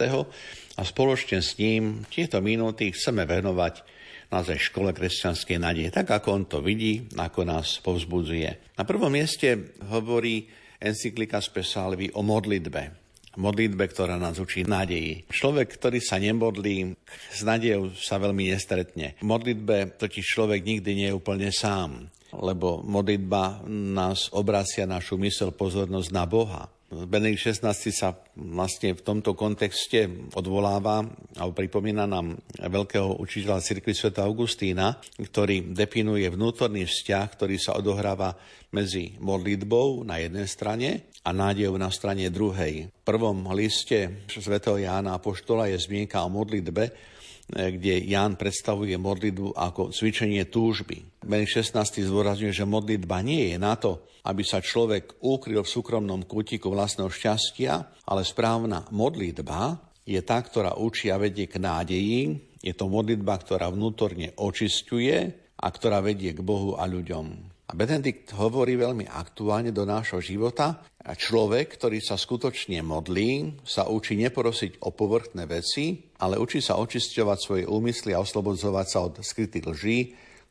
a 0.76 0.82
spoločne 0.84 1.40
s 1.40 1.56
ním 1.56 2.04
tieto 2.12 2.44
minúty 2.44 2.92
chceme 2.92 3.24
venovať 3.24 3.82
naozaj 4.28 4.58
škole 4.58 4.90
kresťanskej 4.92 5.58
nádeje, 5.58 5.88
tak 5.94 6.10
ako 6.10 6.28
on 6.34 6.44
to 6.44 6.58
vidí, 6.60 7.06
ako 7.14 7.46
nás 7.46 7.78
povzbudzuje. 7.80 8.76
Na 8.76 8.84
prvom 8.84 9.08
mieste 9.08 9.76
hovorí 9.88 10.50
encyklika 10.82 11.40
Spesalvi 11.40 12.12
o 12.12 12.20
modlitbe. 12.26 13.06
Modlitbe, 13.36 13.84
ktorá 13.92 14.16
nás 14.16 14.40
učí 14.40 14.64
nádeji. 14.64 15.28
Človek, 15.28 15.76
ktorý 15.76 16.00
sa 16.00 16.16
nemodlí, 16.16 16.96
s 17.36 17.40
nádejou 17.44 17.92
sa 17.92 18.16
veľmi 18.16 18.48
nestretne. 18.48 19.12
V 19.20 19.24
modlitbe 19.28 20.00
totiž 20.00 20.24
človek 20.24 20.64
nikdy 20.64 20.90
nie 20.96 21.08
je 21.12 21.18
úplne 21.20 21.52
sám, 21.52 22.08
lebo 22.32 22.80
modlitba 22.80 23.60
nás 23.68 24.32
obracia 24.32 24.88
našu 24.88 25.20
mysel 25.20 25.52
pozornosť 25.52 26.10
na 26.16 26.24
Boha. 26.24 26.62
Benedikt 26.86 27.50
16 27.50 27.90
sa 27.90 28.14
vlastne 28.38 28.94
v 28.94 29.02
tomto 29.02 29.34
kontexte 29.34 30.06
odvoláva 30.38 31.02
a 31.34 31.42
pripomína 31.50 32.06
nám 32.06 32.38
veľkého 32.62 33.18
učiteľa 33.18 33.58
cirkvi 33.58 33.90
Sv. 33.90 34.14
Augustína, 34.22 34.94
ktorý 35.18 35.74
definuje 35.74 36.30
vnútorný 36.30 36.86
vzťah, 36.86 37.26
ktorý 37.34 37.58
sa 37.58 37.74
odohráva 37.74 38.38
medzi 38.70 39.18
modlitbou 39.18 40.06
na 40.06 40.22
jednej 40.22 40.46
strane 40.46 41.10
a 41.26 41.34
nádejou 41.34 41.74
na 41.74 41.90
strane 41.90 42.30
druhej. 42.30 42.86
V 42.86 43.02
prvom 43.02 43.50
liste 43.50 44.22
Sv. 44.30 44.54
Jána 44.62 45.18
Apoštola 45.18 45.66
je 45.66 45.82
zmienka 45.82 46.22
o 46.22 46.30
modlitbe, 46.30 47.15
kde 47.46 48.02
Ján 48.10 48.34
predstavuje 48.34 48.98
modlitbu 48.98 49.54
ako 49.54 49.94
cvičenie 49.94 50.50
túžby. 50.50 51.22
Ben 51.22 51.46
16. 51.46 52.02
zdôrazňuje, 52.06 52.50
že 52.50 52.66
modlitba 52.66 53.22
nie 53.22 53.54
je 53.54 53.56
na 53.58 53.78
to, 53.78 54.02
aby 54.26 54.42
sa 54.42 54.58
človek 54.58 55.22
ukryl 55.22 55.62
v 55.62 55.70
súkromnom 55.70 56.26
kútiku 56.26 56.74
vlastného 56.74 57.06
šťastia, 57.06 58.02
ale 58.10 58.26
správna 58.26 58.90
modlitba 58.90 59.78
je 60.02 60.18
tá, 60.22 60.38
ktorá 60.42 60.74
učí 60.78 61.10
a 61.10 61.18
vedie 61.18 61.46
k 61.46 61.62
nádeji. 61.62 62.38
Je 62.62 62.74
to 62.74 62.90
modlitba, 62.90 63.38
ktorá 63.38 63.70
vnútorne 63.70 64.34
očistuje 64.38 65.30
a 65.54 65.66
ktorá 65.70 66.02
vedie 66.02 66.34
k 66.34 66.42
Bohu 66.42 66.74
a 66.74 66.86
ľuďom. 66.86 67.26
A 67.66 67.72
Benedikt 67.74 68.30
hovorí 68.38 68.78
veľmi 68.78 69.10
aktuálne 69.10 69.74
do 69.74 69.82
nášho 69.82 70.22
života. 70.22 70.86
A 71.02 71.18
človek, 71.18 71.74
ktorý 71.74 71.98
sa 71.98 72.14
skutočne 72.14 72.82
modlí, 72.82 73.62
sa 73.66 73.90
učí 73.90 74.14
neprosiť 74.18 74.82
o 74.86 74.94
povrchné 74.94 75.50
veci, 75.50 76.05
ale 76.20 76.40
učí 76.40 76.64
sa 76.64 76.80
očisťovať 76.80 77.38
svoje 77.38 77.64
úmysly 77.68 78.16
a 78.16 78.22
oslobodzovať 78.22 78.86
sa 78.86 78.98
od 79.04 79.14
skrytých 79.20 79.66
lží, 79.68 79.98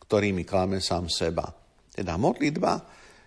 ktorými 0.05 0.45
klame 0.45 0.81
sám 0.81 1.09
seba. 1.09 1.49
Teda 1.89 2.19
modlitba 2.19 2.85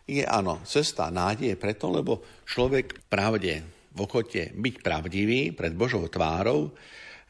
je 0.08 0.22
áno, 0.24 0.62
cesta 0.62 1.10
nádeje 1.10 1.58
preto, 1.58 1.90
lebo 1.90 2.22
človek 2.46 3.10
pravde 3.10 3.60
v 3.92 3.98
ochote 3.98 4.54
byť 4.54 4.74
pravdivý 4.80 5.52
pred 5.52 5.74
Božou 5.74 6.06
tvárou 6.06 6.70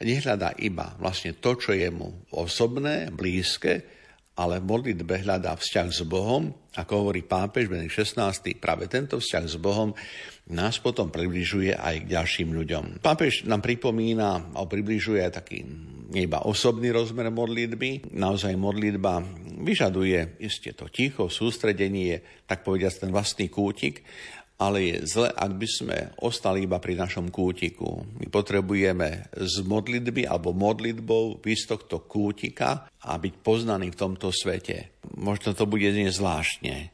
nehľadá 0.03 0.55
iba 0.63 0.95
vlastne 1.03 1.35
to, 1.39 1.59
čo 1.59 1.75
je 1.75 1.91
mu 1.91 2.23
osobné, 2.31 3.11
blízke, 3.11 3.83
ale 4.39 4.63
v 4.63 4.71
modlitbe 4.71 5.27
hľadá 5.27 5.59
vzťah 5.59 5.89
s 5.91 6.03
Bohom, 6.07 6.55
ako 6.79 6.93
hovorí 7.03 7.27
pápež 7.27 7.67
Benedikt 7.67 8.07
16. 8.07 8.63
Práve 8.63 8.87
tento 8.87 9.19
vzťah 9.19 9.45
s 9.51 9.57
Bohom 9.59 9.91
nás 10.49 10.81
potom 10.81 11.13
približuje 11.13 11.77
aj 11.77 12.05
k 12.05 12.11
ďalším 12.17 12.57
ľuďom. 12.57 12.85
Pápež 13.05 13.45
nám 13.45 13.61
pripomína 13.61 14.53
a 14.57 14.61
približuje 14.65 15.21
aj 15.21 15.33
taký 15.45 15.65
iba 16.17 16.41
osobný 16.49 16.89
rozmer 16.89 17.29
modlitby, 17.29 18.17
naozaj 18.17 18.57
modlitba 18.57 19.21
vyžaduje 19.61 20.41
isté 20.41 20.73
to 20.73 20.89
ticho, 20.89 21.29
sústredenie, 21.29 22.25
tak 22.49 22.65
povediať 22.65 23.05
ten 23.05 23.11
vlastný 23.13 23.53
kútik, 23.53 24.01
ale 24.59 24.91
je 24.91 24.97
zle, 25.07 25.31
ak 25.31 25.53
by 25.55 25.69
sme 25.71 25.97
ostali 26.19 26.67
iba 26.67 26.83
pri 26.83 26.99
našom 26.99 27.31
kútiku. 27.31 28.03
My 28.19 28.27
potrebujeme 28.27 29.31
z 29.31 29.63
modlitby 29.63 30.27
alebo 30.27 30.51
modlitbou 30.51 31.39
výsť 31.39 31.65
tohto 31.79 32.03
kútika 32.11 32.91
a 32.91 33.13
byť 33.15 33.35
poznaný 33.39 33.95
v 33.95 34.01
tomto 34.01 34.35
svete. 34.35 34.99
Možno 35.15 35.55
to 35.55 35.63
bude 35.71 35.87
dnes 35.95 36.19
zvláštne, 36.19 36.91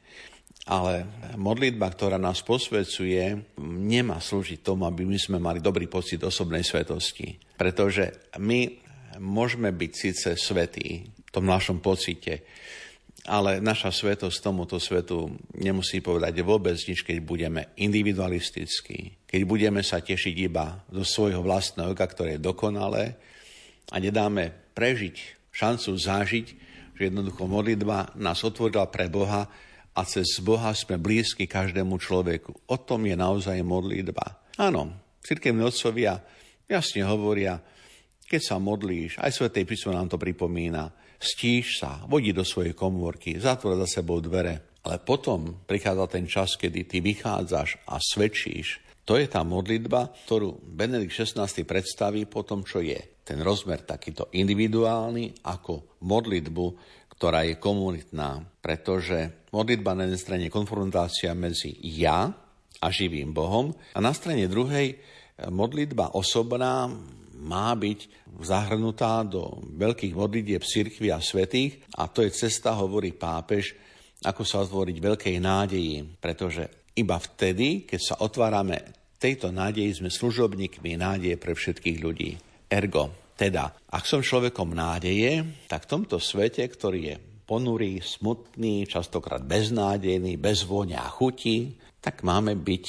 ale 0.64 1.04
modlitba, 1.36 1.92
ktorá 1.92 2.16
nás 2.16 2.40
posvedcuje, 2.40 3.56
nemá 3.60 4.16
slúžiť 4.16 4.64
tomu, 4.64 4.88
aby 4.88 5.04
my 5.04 5.18
sme 5.20 5.36
mali 5.36 5.60
dobrý 5.60 5.84
pocit 5.92 6.24
osobnej 6.24 6.64
svetosti. 6.64 7.36
Pretože 7.60 8.32
my 8.40 8.72
môžeme 9.20 9.70
byť 9.76 9.92
síce 9.92 10.28
svetí 10.40 11.04
v 11.04 11.30
tom 11.30 11.44
našom 11.44 11.84
pocite, 11.84 12.48
ale 13.24 13.60
naša 13.60 13.92
svetosť 13.92 14.36
tomuto 14.40 14.76
svetu 14.76 15.32
nemusí 15.56 16.04
povedať 16.04 16.44
vôbec 16.44 16.76
nič, 16.76 17.04
keď 17.04 17.24
budeme 17.24 17.72
individualistickí, 17.80 19.24
keď 19.28 19.40
budeme 19.48 19.80
sa 19.80 20.00
tešiť 20.00 20.34
iba 20.44 20.84
do 20.92 21.04
svojho 21.04 21.40
vlastného 21.40 21.92
oka, 21.92 22.04
ktoré 22.04 22.36
je 22.36 22.44
dokonalé 22.44 23.16
a 23.92 23.96
nedáme 24.00 24.52
prežiť, 24.76 25.16
šancu 25.52 25.90
zažiť, 25.96 26.46
že 26.94 27.02
jednoducho 27.08 27.48
modlitba 27.48 28.12
nás 28.16 28.44
otvorila 28.44 28.88
pre 28.92 29.08
Boha 29.08 29.48
a 29.94 30.02
cez 30.02 30.42
Boha 30.42 30.74
sme 30.74 30.98
blízki 30.98 31.46
každému 31.46 32.02
človeku. 32.02 32.66
O 32.66 32.76
tom 32.82 33.06
je 33.06 33.14
naozaj 33.14 33.62
modlitba. 33.62 34.42
Áno, 34.58 34.90
cirkevní 35.22 35.62
otcovia 35.62 36.18
jasne 36.66 37.06
hovoria, 37.06 37.62
keď 38.26 38.40
sa 38.42 38.56
modlíš, 38.58 39.22
aj 39.22 39.30
Svetej 39.30 39.64
písmo 39.68 39.94
nám 39.94 40.10
to 40.10 40.18
pripomína, 40.18 40.90
stíš 41.20 41.78
sa, 41.78 42.02
vodí 42.10 42.34
do 42.34 42.42
svojej 42.42 42.74
komórky, 42.74 43.38
zatvor 43.38 43.78
za 43.86 44.00
sebou 44.00 44.18
dvere. 44.18 44.74
Ale 44.84 45.00
potom 45.00 45.64
prichádza 45.64 46.04
ten 46.12 46.28
čas, 46.28 46.60
kedy 46.60 46.84
ty 46.84 47.00
vychádzaš 47.00 47.80
a 47.88 47.96
svedčíš. 47.96 48.84
To 49.04 49.16
je 49.20 49.28
tá 49.28 49.44
modlitba, 49.44 50.12
ktorú 50.28 50.64
Benedikt 50.64 51.12
XVI 51.12 51.48
predstaví 51.64 52.24
po 52.24 52.44
tom, 52.44 52.64
čo 52.64 52.80
je 52.80 53.20
ten 53.24 53.40
rozmer 53.40 53.80
takýto 53.84 54.28
individuálny 54.36 55.44
ako 55.48 56.00
modlitbu, 56.04 56.66
ktorá 57.16 57.46
je 57.46 57.60
komunitná. 57.60 58.42
Pretože 58.60 59.48
modlitba 59.54 59.94
na 59.94 60.08
jednej 60.08 60.20
strane 60.22 60.42
je 60.48 60.56
konfrontácia 60.56 61.32
medzi 61.32 61.76
ja 61.80 62.32
a 62.82 62.86
živým 62.90 63.30
Bohom 63.30 63.72
a 63.94 63.98
na 64.02 64.12
strane 64.12 64.50
druhej 64.50 64.98
modlitba 65.50 66.14
osobná 66.14 66.90
má 67.44 67.70
byť 67.76 68.24
zahrnutá 68.40 69.22
do 69.22 69.62
veľkých 69.76 70.14
modlitieb 70.16 70.62
cirkvi 70.64 71.12
a 71.12 71.20
svetých 71.20 71.84
a 71.98 72.08
to 72.08 72.24
je 72.24 72.32
cesta, 72.32 72.74
hovorí 72.74 73.12
pápež, 73.14 73.76
ako 74.24 74.42
sa 74.42 74.64
otvoriť 74.64 74.96
veľkej 74.96 75.36
nádeji, 75.38 76.18
pretože 76.18 76.90
iba 76.96 77.18
vtedy, 77.20 77.84
keď 77.84 78.00
sa 78.00 78.14
otvárame 78.22 78.80
tejto 79.20 79.52
nádeji, 79.52 80.00
sme 80.00 80.10
služobníkmi 80.10 80.96
nádeje 80.96 81.36
pre 81.36 81.52
všetkých 81.52 81.98
ľudí. 82.00 82.30
Ergo, 82.70 83.23
teda, 83.34 83.74
ak 83.90 84.04
som 84.06 84.22
človekom 84.22 84.74
nádeje, 84.74 85.42
tak 85.66 85.86
v 85.86 85.90
tomto 85.90 86.22
svete, 86.22 86.62
ktorý 86.66 87.00
je 87.02 87.16
ponurý, 87.44 88.00
smutný, 88.00 88.88
častokrát 88.88 89.44
beznádejný, 89.44 90.40
bez 90.40 90.64
vôňa 90.64 91.04
a 91.04 91.12
chuti, 91.12 91.76
tak 92.00 92.24
máme 92.24 92.56
byť 92.56 92.86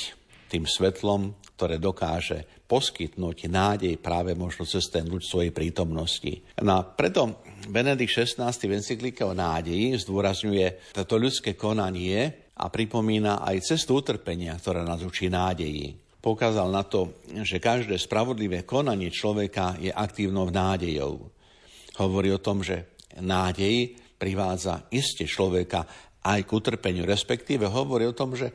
tým 0.47 0.63
svetlom, 0.63 1.35
ktoré 1.55 1.79
dokáže 1.79 2.65
poskytnúť 2.67 3.47
nádej 3.47 3.95
práve 4.01 4.35
možno 4.35 4.67
cez 4.67 4.89
ten 4.91 5.07
ľud 5.07 5.23
svojej 5.23 5.55
prítomnosti. 5.55 6.43
No 6.59 6.77
a 6.77 6.81
preto 6.83 7.41
Benedikt 7.69 8.11
XVI 8.11 8.51
v 8.51 8.75
encyklike 8.75 9.23
o 9.23 9.33
nádeji 9.33 9.95
zdôrazňuje 10.03 10.93
toto 10.93 11.15
ľudské 11.15 11.55
konanie 11.55 12.51
a 12.55 12.67
pripomína 12.67 13.43
aj 13.43 13.75
cestu 13.75 13.99
utrpenia, 13.99 14.55
ktorá 14.59 14.83
nás 14.83 15.03
učí 15.03 15.31
nádeji. 15.31 16.04
Pokázal 16.25 16.73
na 16.73 16.81
to, 16.81 17.21
že 17.45 17.61
každé 17.61 18.01
spravodlivé 18.01 18.65
konanie 18.65 19.13
človeka 19.13 19.77
je 19.77 19.93
aktívnou 19.93 20.49
nádejou. 20.49 21.21
Hovorí 22.01 22.33
o 22.33 22.41
tom, 22.41 22.65
že 22.65 22.97
nádej 23.21 23.93
privádza 24.17 24.89
iste 24.89 25.29
človeka 25.29 25.85
aj 26.25 26.41
k 26.41 26.49
utrpeniu, 26.49 27.05
respektíve 27.05 27.69
hovorí 27.69 28.09
o 28.09 28.17
tom, 28.17 28.33
že 28.33 28.49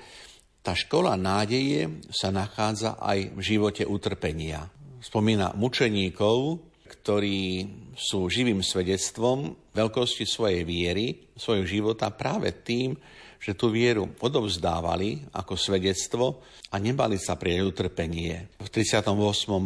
tá 0.66 0.74
škola 0.74 1.14
nádeje 1.14 2.02
sa 2.10 2.34
nachádza 2.34 2.98
aj 2.98 3.38
v 3.38 3.40
živote 3.40 3.86
utrpenia. 3.86 4.66
Spomína 4.98 5.54
mučeníkov, 5.54 6.58
ktorí 6.90 7.70
sú 7.94 8.26
živým 8.26 8.66
svedectvom 8.66 9.54
veľkosti 9.70 10.26
svojej 10.26 10.66
viery, 10.66 11.30
svojho 11.38 11.64
života 11.70 12.10
práve 12.10 12.50
tým, 12.66 12.98
že 13.40 13.56
tú 13.56 13.72
vieru 13.72 14.04
odovzdávali 14.20 15.32
ako 15.32 15.56
svedectvo 15.56 16.44
a 16.68 16.76
nebali 16.76 17.16
sa 17.16 17.40
prijať 17.40 17.64
utrpenie. 17.64 18.60
V 18.60 18.68
38. 18.68 19.08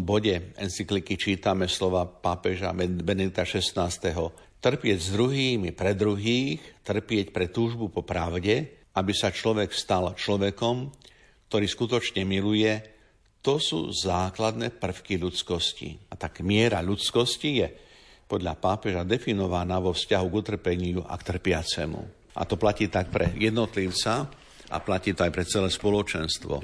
bode 0.07 0.55
encykliky 0.55 1.19
čítame 1.19 1.67
slova 1.67 2.07
pápeža 2.07 2.71
Benedikta 2.71 3.43
XVI. 3.43 3.91
Trpieť 4.63 4.99
s 5.03 5.11
druhými 5.11 5.75
pre 5.75 5.99
druhých, 5.99 6.63
trpieť 6.87 7.35
pre 7.35 7.51
túžbu 7.51 7.91
po 7.91 8.07
pravde, 8.07 8.87
aby 8.95 9.13
sa 9.13 9.35
človek 9.35 9.75
stal 9.75 10.15
človekom, 10.15 10.95
ktorý 11.51 11.67
skutočne 11.67 12.23
miluje, 12.23 12.95
to 13.45 13.61
sú 13.61 13.93
základné 13.93 14.73
prvky 14.81 15.21
ľudskosti. 15.21 16.09
A 16.09 16.17
tak 16.17 16.41
miera 16.41 16.81
ľudskosti 16.81 17.51
je 17.61 17.69
podľa 18.25 18.57
pápeža 18.57 19.03
definovaná 19.05 19.77
vo 19.83 19.93
vzťahu 19.93 20.27
k 20.33 20.39
utrpeniu 20.41 21.05
a 21.05 21.13
k 21.21 21.37
trpiacemu. 21.37 22.24
A 22.35 22.43
to 22.45 22.59
platí 22.59 22.91
tak 22.91 23.15
pre 23.15 23.31
jednotlivca 23.39 24.27
a 24.71 24.77
platí 24.83 25.15
to 25.15 25.23
aj 25.23 25.33
pre 25.35 25.45
celé 25.47 25.69
spoločenstvo. 25.71 26.55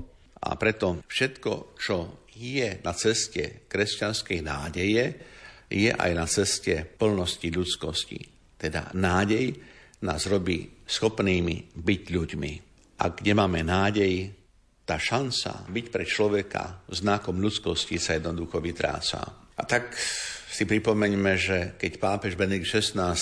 A 0.41 0.57
preto 0.57 1.05
všetko, 1.07 1.77
čo 1.77 2.27
je 2.35 2.81
na 2.81 2.93
ceste 2.97 3.69
kresťanskej 3.69 4.41
nádeje, 4.41 5.05
je 5.71 5.91
aj 5.93 6.13
na 6.17 6.27
ceste 6.27 6.83
plnosti 6.83 7.47
ľudskosti. 7.47 8.21
Teda 8.59 8.91
nádej 8.97 9.55
nás 10.03 10.27
robí 10.27 10.67
schopnými 10.89 11.77
byť 11.77 12.03
ľuďmi. 12.11 12.53
Ak 13.01 13.23
nemáme 13.23 13.63
nádej, 13.63 14.33
tá 14.83 14.99
šanca 14.99 15.71
byť 15.71 15.87
pre 15.93 16.03
človeka 16.03 16.83
znakom 16.91 17.39
ľudskosti 17.39 18.01
sa 18.01 18.19
jednoducho 18.19 18.59
vytráca. 18.59 19.23
A 19.55 19.63
tak 19.63 19.95
si 20.51 20.67
pripomeňme, 20.67 21.33
že 21.39 21.59
keď 21.79 21.93
pápež 22.03 22.35
Benedikt 22.35 22.67
XVI 22.67 23.15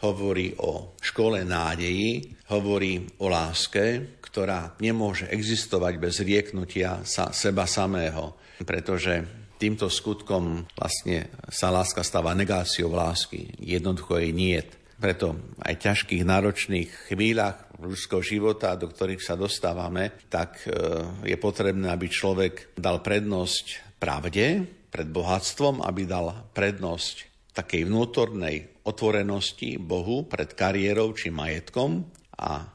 hovorí 0.00 0.56
o 0.56 0.96
škole 1.04 1.44
nádejí, 1.44 2.40
hovorí 2.48 3.04
o 3.20 3.28
láske, 3.28 4.16
ktorá 4.24 4.80
nemôže 4.80 5.28
existovať 5.28 5.94
bez 6.00 6.24
rieknutia 6.24 7.04
sa 7.04 7.36
seba 7.36 7.68
samého, 7.68 8.40
pretože 8.64 9.20
týmto 9.60 9.92
skutkom 9.92 10.64
vlastne 10.72 11.28
sa 11.52 11.68
láska 11.68 12.00
stáva 12.00 12.32
negáciou 12.32 12.96
lásky. 12.96 13.52
Jednoducho 13.60 14.16
jej 14.16 14.32
niet. 14.32 14.68
Preto 15.00 15.56
aj 15.64 15.80
v 15.80 15.84
ťažkých, 15.84 16.28
náročných 16.28 16.90
chvíľach 17.08 17.72
ľudského 17.80 18.20
života, 18.20 18.76
do 18.76 18.88
ktorých 18.88 19.24
sa 19.24 19.32
dostávame, 19.32 20.12
tak 20.28 20.60
e, 20.68 20.76
je 21.24 21.36
potrebné, 21.40 21.88
aby 21.88 22.04
človek 22.04 22.76
dal 22.76 23.00
prednosť 23.00 23.96
pravde 23.96 24.79
pred 24.90 25.06
bohatstvom, 25.06 25.86
aby 25.86 26.02
dal 26.04 26.50
prednosť 26.50 27.30
takej 27.54 27.86
vnútornej 27.86 28.82
otvorenosti 28.86 29.78
Bohu 29.78 30.26
pred 30.26 30.54
kariérou 30.54 31.14
či 31.14 31.30
majetkom 31.30 32.02
a 32.38 32.66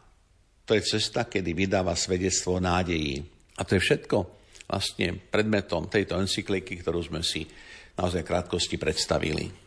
to 0.66 0.74
je 0.74 0.97
cesta, 0.97 1.30
kedy 1.30 1.53
vydáva 1.53 1.93
svedectvo 1.93 2.57
nádejí. 2.57 3.22
A 3.55 3.61
to 3.61 3.78
je 3.78 3.86
všetko 3.86 4.18
vlastne 4.66 5.22
predmetom 5.30 5.86
tejto 5.86 6.18
encykliky, 6.18 6.82
ktorú 6.82 7.05
sme 7.05 7.22
si 7.22 7.45
naozaj 7.95 8.26
krátkosti 8.26 8.82
predstavili. 8.82 9.64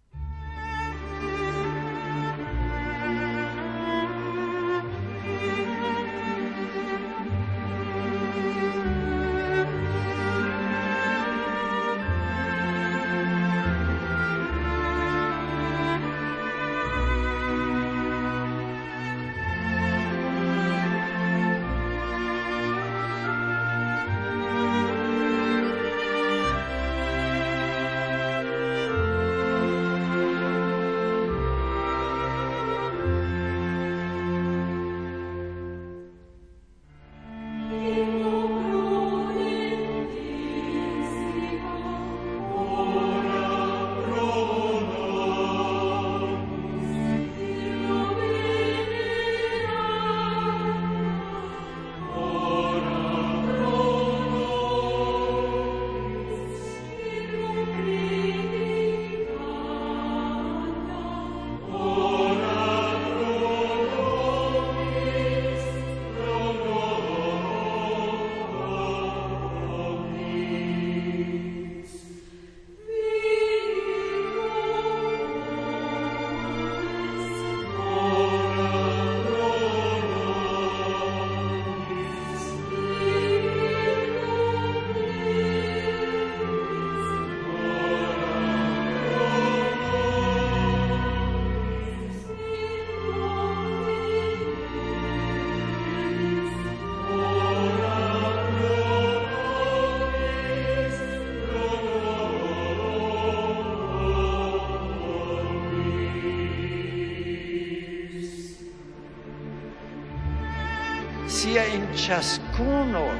Ciascuno 111.99 113.11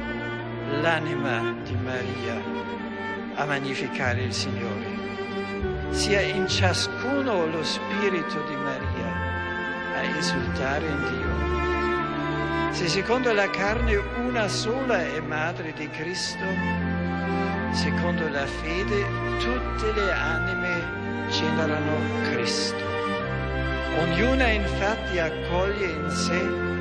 l'anima 0.79 1.53
di 1.63 1.75
Maria 1.75 2.41
a 3.35 3.43
magnificare 3.43 4.21
il 4.21 4.33
Signore, 4.33 5.89
sia 5.89 6.21
in 6.21 6.47
ciascuno 6.47 7.45
lo 7.45 7.61
spirito 7.61 8.41
di 8.47 8.55
Maria 8.55 9.97
a 9.97 10.17
esultare 10.17 10.85
in 10.85 11.07
Dio. 11.09 12.73
Se 12.73 12.87
secondo 12.87 13.33
la 13.33 13.49
carne 13.49 13.97
una 13.97 14.47
sola 14.47 15.05
è 15.05 15.19
madre 15.19 15.73
di 15.73 15.89
Cristo, 15.89 16.45
secondo 17.71 18.29
la 18.29 18.45
fede 18.45 19.05
tutte 19.39 19.91
le 19.91 20.11
anime 20.13 21.27
generano 21.29 22.31
Cristo. 22.31 22.87
Ognuna 23.99 24.47
infatti 24.47 25.19
accoglie 25.19 25.85
in 25.85 26.09
sé 26.09 26.77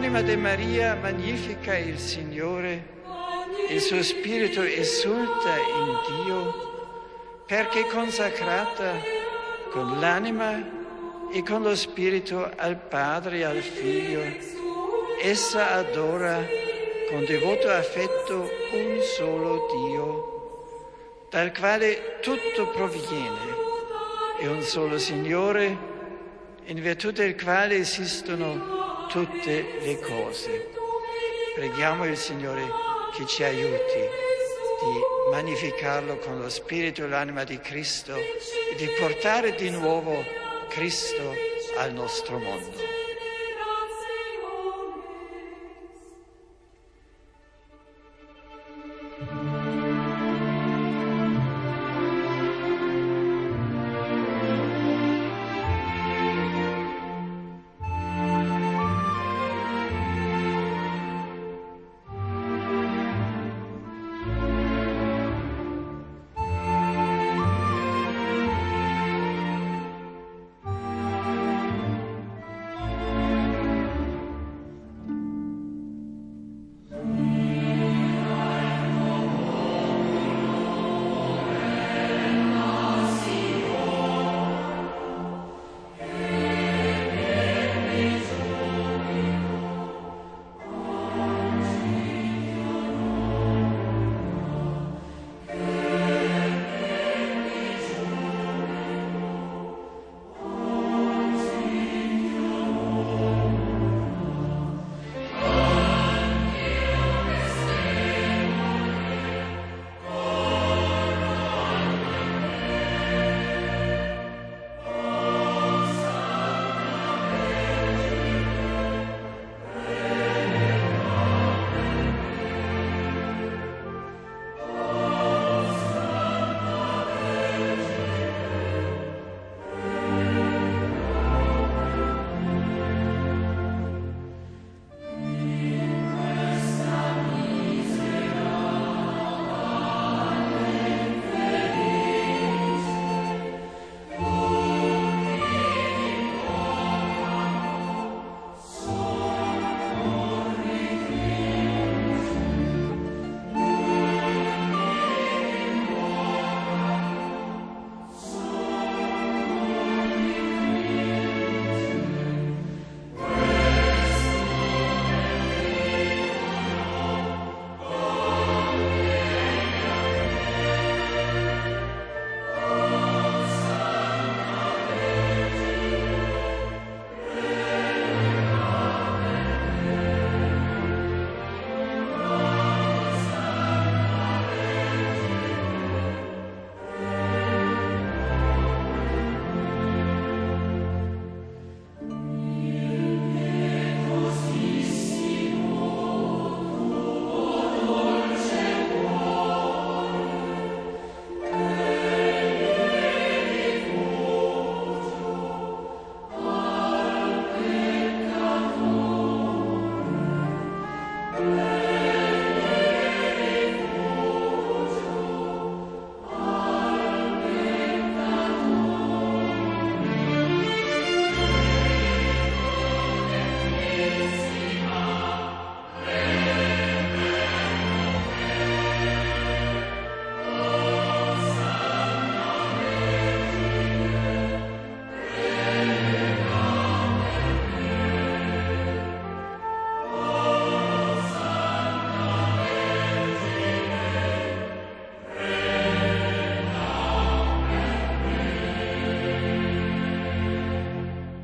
L'anima 0.00 0.22
di 0.22 0.36
Maria 0.36 0.94
magnifica 0.94 1.76
il 1.76 1.98
Signore, 1.98 2.84
il 3.68 3.82
suo 3.82 4.02
spirito 4.02 4.62
esulta 4.62 5.56
in 5.58 6.24
Dio 6.24 7.42
perché 7.44 7.84
consacrata 7.84 8.94
con 9.70 10.00
l'anima 10.00 11.28
e 11.30 11.42
con 11.42 11.60
lo 11.60 11.76
spirito 11.76 12.50
al 12.56 12.78
Padre 12.78 13.40
e 13.40 13.44
al 13.44 13.60
Figlio. 13.60 14.22
Essa 15.20 15.72
adora 15.72 16.46
con 17.10 17.26
devoto 17.26 17.68
affetto 17.68 18.48
un 18.72 19.00
solo 19.02 19.66
Dio, 19.70 21.26
dal 21.28 21.52
quale 21.52 22.20
tutto 22.22 22.68
proviene 22.68 23.54
e 24.38 24.48
un 24.48 24.62
solo 24.62 24.96
Signore, 24.96 25.76
in 26.64 26.80
virtù 26.80 27.10
del 27.10 27.38
quale 27.38 27.76
esistono 27.76 28.88
tutte 29.10 29.78
le 29.80 29.98
cose. 29.98 30.70
Preghiamo 31.54 32.06
il 32.06 32.16
Signore 32.16 32.62
che 33.12 33.26
ci 33.26 33.42
aiuti 33.42 33.98
di 33.98 35.30
magnificarlo 35.32 36.16
con 36.18 36.40
lo 36.40 36.48
spirito 36.48 37.04
e 37.04 37.08
l'anima 37.08 37.42
di 37.42 37.58
Cristo 37.58 38.14
e 38.14 38.74
di 38.76 38.86
portare 38.98 39.54
di 39.56 39.68
nuovo 39.70 40.24
Cristo 40.68 41.34
al 41.76 41.92
nostro 41.92 42.38
mondo. 42.38 42.89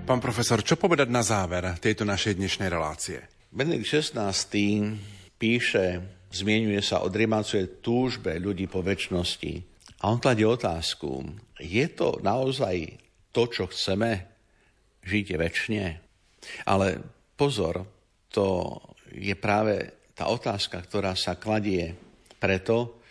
Pán 0.06 0.22
profesor, 0.22 0.62
čo 0.62 0.78
povedať 0.78 1.10
na 1.10 1.18
záver 1.18 1.66
tejto 1.82 2.06
našej 2.06 2.38
dnešnej 2.38 2.70
relácie? 2.70 3.26
Benedikt 3.50 3.90
XVI 3.90 4.30
píše, 5.34 5.98
zmienuje 6.30 6.78
sa 6.78 7.02
o 7.02 7.10
drimácej 7.10 7.82
túžbe 7.82 8.38
ľudí 8.38 8.70
po 8.70 8.86
väčšnosti. 8.86 9.66
A 9.98 10.14
on 10.14 10.22
kladie 10.22 10.46
otázku, 10.46 11.26
je 11.58 11.82
to 11.90 12.22
naozaj 12.22 12.86
to, 13.34 13.50
čo 13.50 13.66
chceme, 13.66 14.22
žiť 15.02 15.26
väčšine? 15.34 15.86
Ale 16.70 17.02
pozor, 17.34 17.82
to 18.30 18.78
je 19.10 19.34
práve 19.34 20.06
tá 20.14 20.30
otázka, 20.30 20.86
ktorá 20.86 21.18
sa 21.18 21.34
kladie 21.34 21.98
preto, 22.38 23.02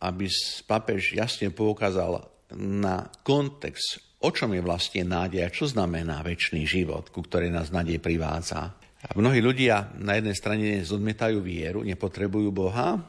aby 0.00 0.24
papež 0.64 1.20
jasne 1.20 1.52
poukázal 1.52 2.24
na 2.56 3.12
kontext, 3.28 4.09
o 4.20 4.28
čom 4.28 4.52
je 4.52 4.60
vlastne 4.60 5.02
nádej 5.08 5.40
a 5.44 5.52
čo 5.52 5.64
znamená 5.64 6.20
väčší 6.20 6.68
život, 6.68 7.08
ku 7.08 7.24
ktorej 7.24 7.48
nás 7.48 7.72
nádej 7.72 8.00
privádza. 8.00 8.76
A 9.00 9.16
mnohí 9.16 9.40
ľudia 9.40 9.96
na 9.96 10.20
jednej 10.20 10.36
strane 10.36 10.68
zodmietajú 10.84 11.40
vieru, 11.40 11.80
nepotrebujú 11.80 12.52
Boha, 12.52 13.00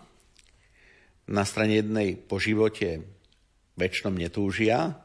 na 1.32 1.44
strane 1.44 1.84
jednej 1.84 2.16
po 2.16 2.40
živote 2.40 3.04
väčšnom 3.76 4.16
netúžia 4.16 4.96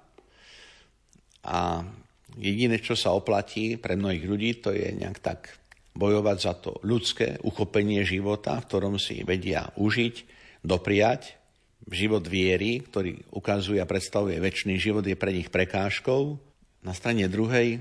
a 1.46 1.86
jediné, 2.34 2.82
čo 2.82 2.98
sa 2.98 3.14
oplatí 3.14 3.78
pre 3.78 3.94
mnohých 3.94 4.24
ľudí, 4.26 4.50
to 4.58 4.74
je 4.74 4.90
nejak 4.94 5.18
tak 5.22 5.54
bojovať 5.96 6.38
za 6.38 6.52
to 6.58 6.76
ľudské 6.84 7.40
uchopenie 7.40 8.04
života, 8.04 8.60
v 8.60 8.66
ktorom 8.68 8.94
si 9.00 9.24
vedia 9.24 9.72
užiť, 9.78 10.14
dopriať. 10.60 11.38
Život 11.86 12.26
viery, 12.26 12.82
ktorý 12.82 13.14
ukazuje 13.30 13.78
a 13.78 13.86
predstavuje 13.86 14.42
väčší 14.42 14.74
život, 14.78 15.06
je 15.06 15.14
pre 15.14 15.30
nich 15.30 15.50
prekážkou. 15.54 16.34
Na 16.82 16.90
strane 16.90 17.30
druhej, 17.30 17.78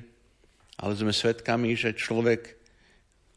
ale 0.77 0.91
sme 0.93 1.15
svedkami, 1.15 1.73
že 1.73 1.97
človek 1.97 2.57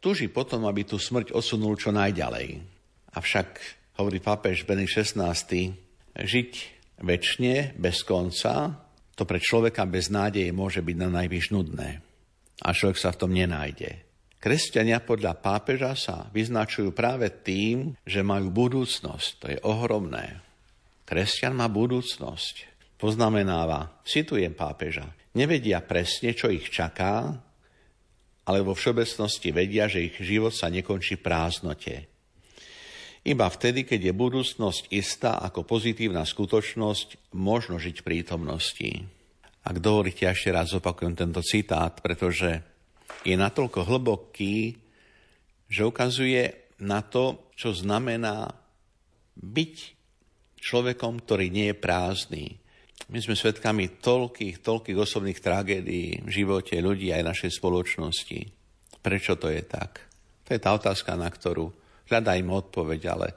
tuží 0.02 0.28
potom, 0.28 0.66
aby 0.68 0.84
tú 0.84 1.00
smrť 1.00 1.32
osunul 1.32 1.78
čo 1.80 1.94
najďalej. 1.94 2.60
Avšak, 3.16 3.48
hovorí 3.98 4.20
pápež 4.20 4.68
Benny 4.68 4.84
XVI, 4.84 5.34
žiť 6.18 6.52
väčšine, 7.00 7.78
bez 7.78 8.02
konca, 8.02 8.74
to 9.18 9.26
pre 9.26 9.42
človeka 9.42 9.82
bez 9.86 10.10
nádeje 10.10 10.54
môže 10.54 10.78
byť 10.78 10.96
na 10.98 11.08
najvyš 11.10 11.50
nudné. 11.50 11.98
A 12.62 12.74
človek 12.74 12.98
sa 12.98 13.10
v 13.14 13.20
tom 13.22 13.34
nenájde. 13.34 14.06
Kresťania 14.38 15.02
podľa 15.02 15.34
pápeža 15.42 15.98
sa 15.98 16.30
vyznačujú 16.30 16.94
práve 16.94 17.26
tým, 17.42 17.98
že 18.06 18.22
majú 18.22 18.54
budúcnosť. 18.54 19.30
To 19.42 19.46
je 19.50 19.58
ohromné. 19.66 20.47
Kresťan 21.08 21.56
má 21.56 21.72
budúcnosť. 21.72 22.76
Poznamenáva, 23.00 24.04
citujem 24.04 24.52
pápeža, 24.52 25.08
nevedia 25.32 25.80
presne, 25.80 26.36
čo 26.36 26.52
ich 26.52 26.68
čaká, 26.68 27.32
ale 28.44 28.58
vo 28.60 28.76
všeobecnosti 28.76 29.48
vedia, 29.48 29.88
že 29.88 30.04
ich 30.04 30.20
život 30.20 30.52
sa 30.52 30.68
nekončí 30.68 31.16
prázdnote. 31.16 32.04
Iba 33.24 33.48
vtedy, 33.48 33.88
keď 33.88 34.12
je 34.12 34.20
budúcnosť 34.20 34.82
istá 34.92 35.40
ako 35.40 35.64
pozitívna 35.64 36.28
skutočnosť, 36.28 37.32
možno 37.32 37.80
žiť 37.80 38.04
v 38.04 38.06
prítomnosti. 38.12 38.90
Ak 39.64 39.80
dovolíte, 39.80 40.28
ešte 40.28 40.52
raz 40.52 40.76
opakujem 40.76 41.16
tento 41.16 41.40
citát, 41.40 42.04
pretože 42.04 42.60
je 43.24 43.32
natoľko 43.32 43.80
hlboký, 43.88 44.76
že 45.72 45.88
ukazuje 45.88 46.76
na 46.84 47.00
to, 47.00 47.48
čo 47.56 47.72
znamená 47.72 48.52
byť 49.40 49.97
človekom, 50.58 51.22
ktorý 51.22 51.48
nie 51.48 51.70
je 51.72 51.76
prázdny. 51.78 52.44
My 53.08 53.18
sme 53.22 53.38
svedkami 53.38 54.02
toľkých, 54.02 54.60
toľkých 54.60 54.98
osobných 54.98 55.40
tragédií 55.40 56.20
v 56.26 56.30
živote 56.30 56.76
ľudí 56.82 57.14
aj 57.14 57.24
našej 57.24 57.50
spoločnosti. 57.56 58.40
Prečo 59.00 59.38
to 59.38 59.48
je 59.48 59.62
tak? 59.64 60.04
To 60.44 60.52
je 60.52 60.60
tá 60.60 60.74
otázka, 60.74 61.14
na 61.14 61.30
ktorú 61.30 61.70
hľadajme 62.10 62.50
odpoveď, 62.50 63.00
ale 63.08 63.28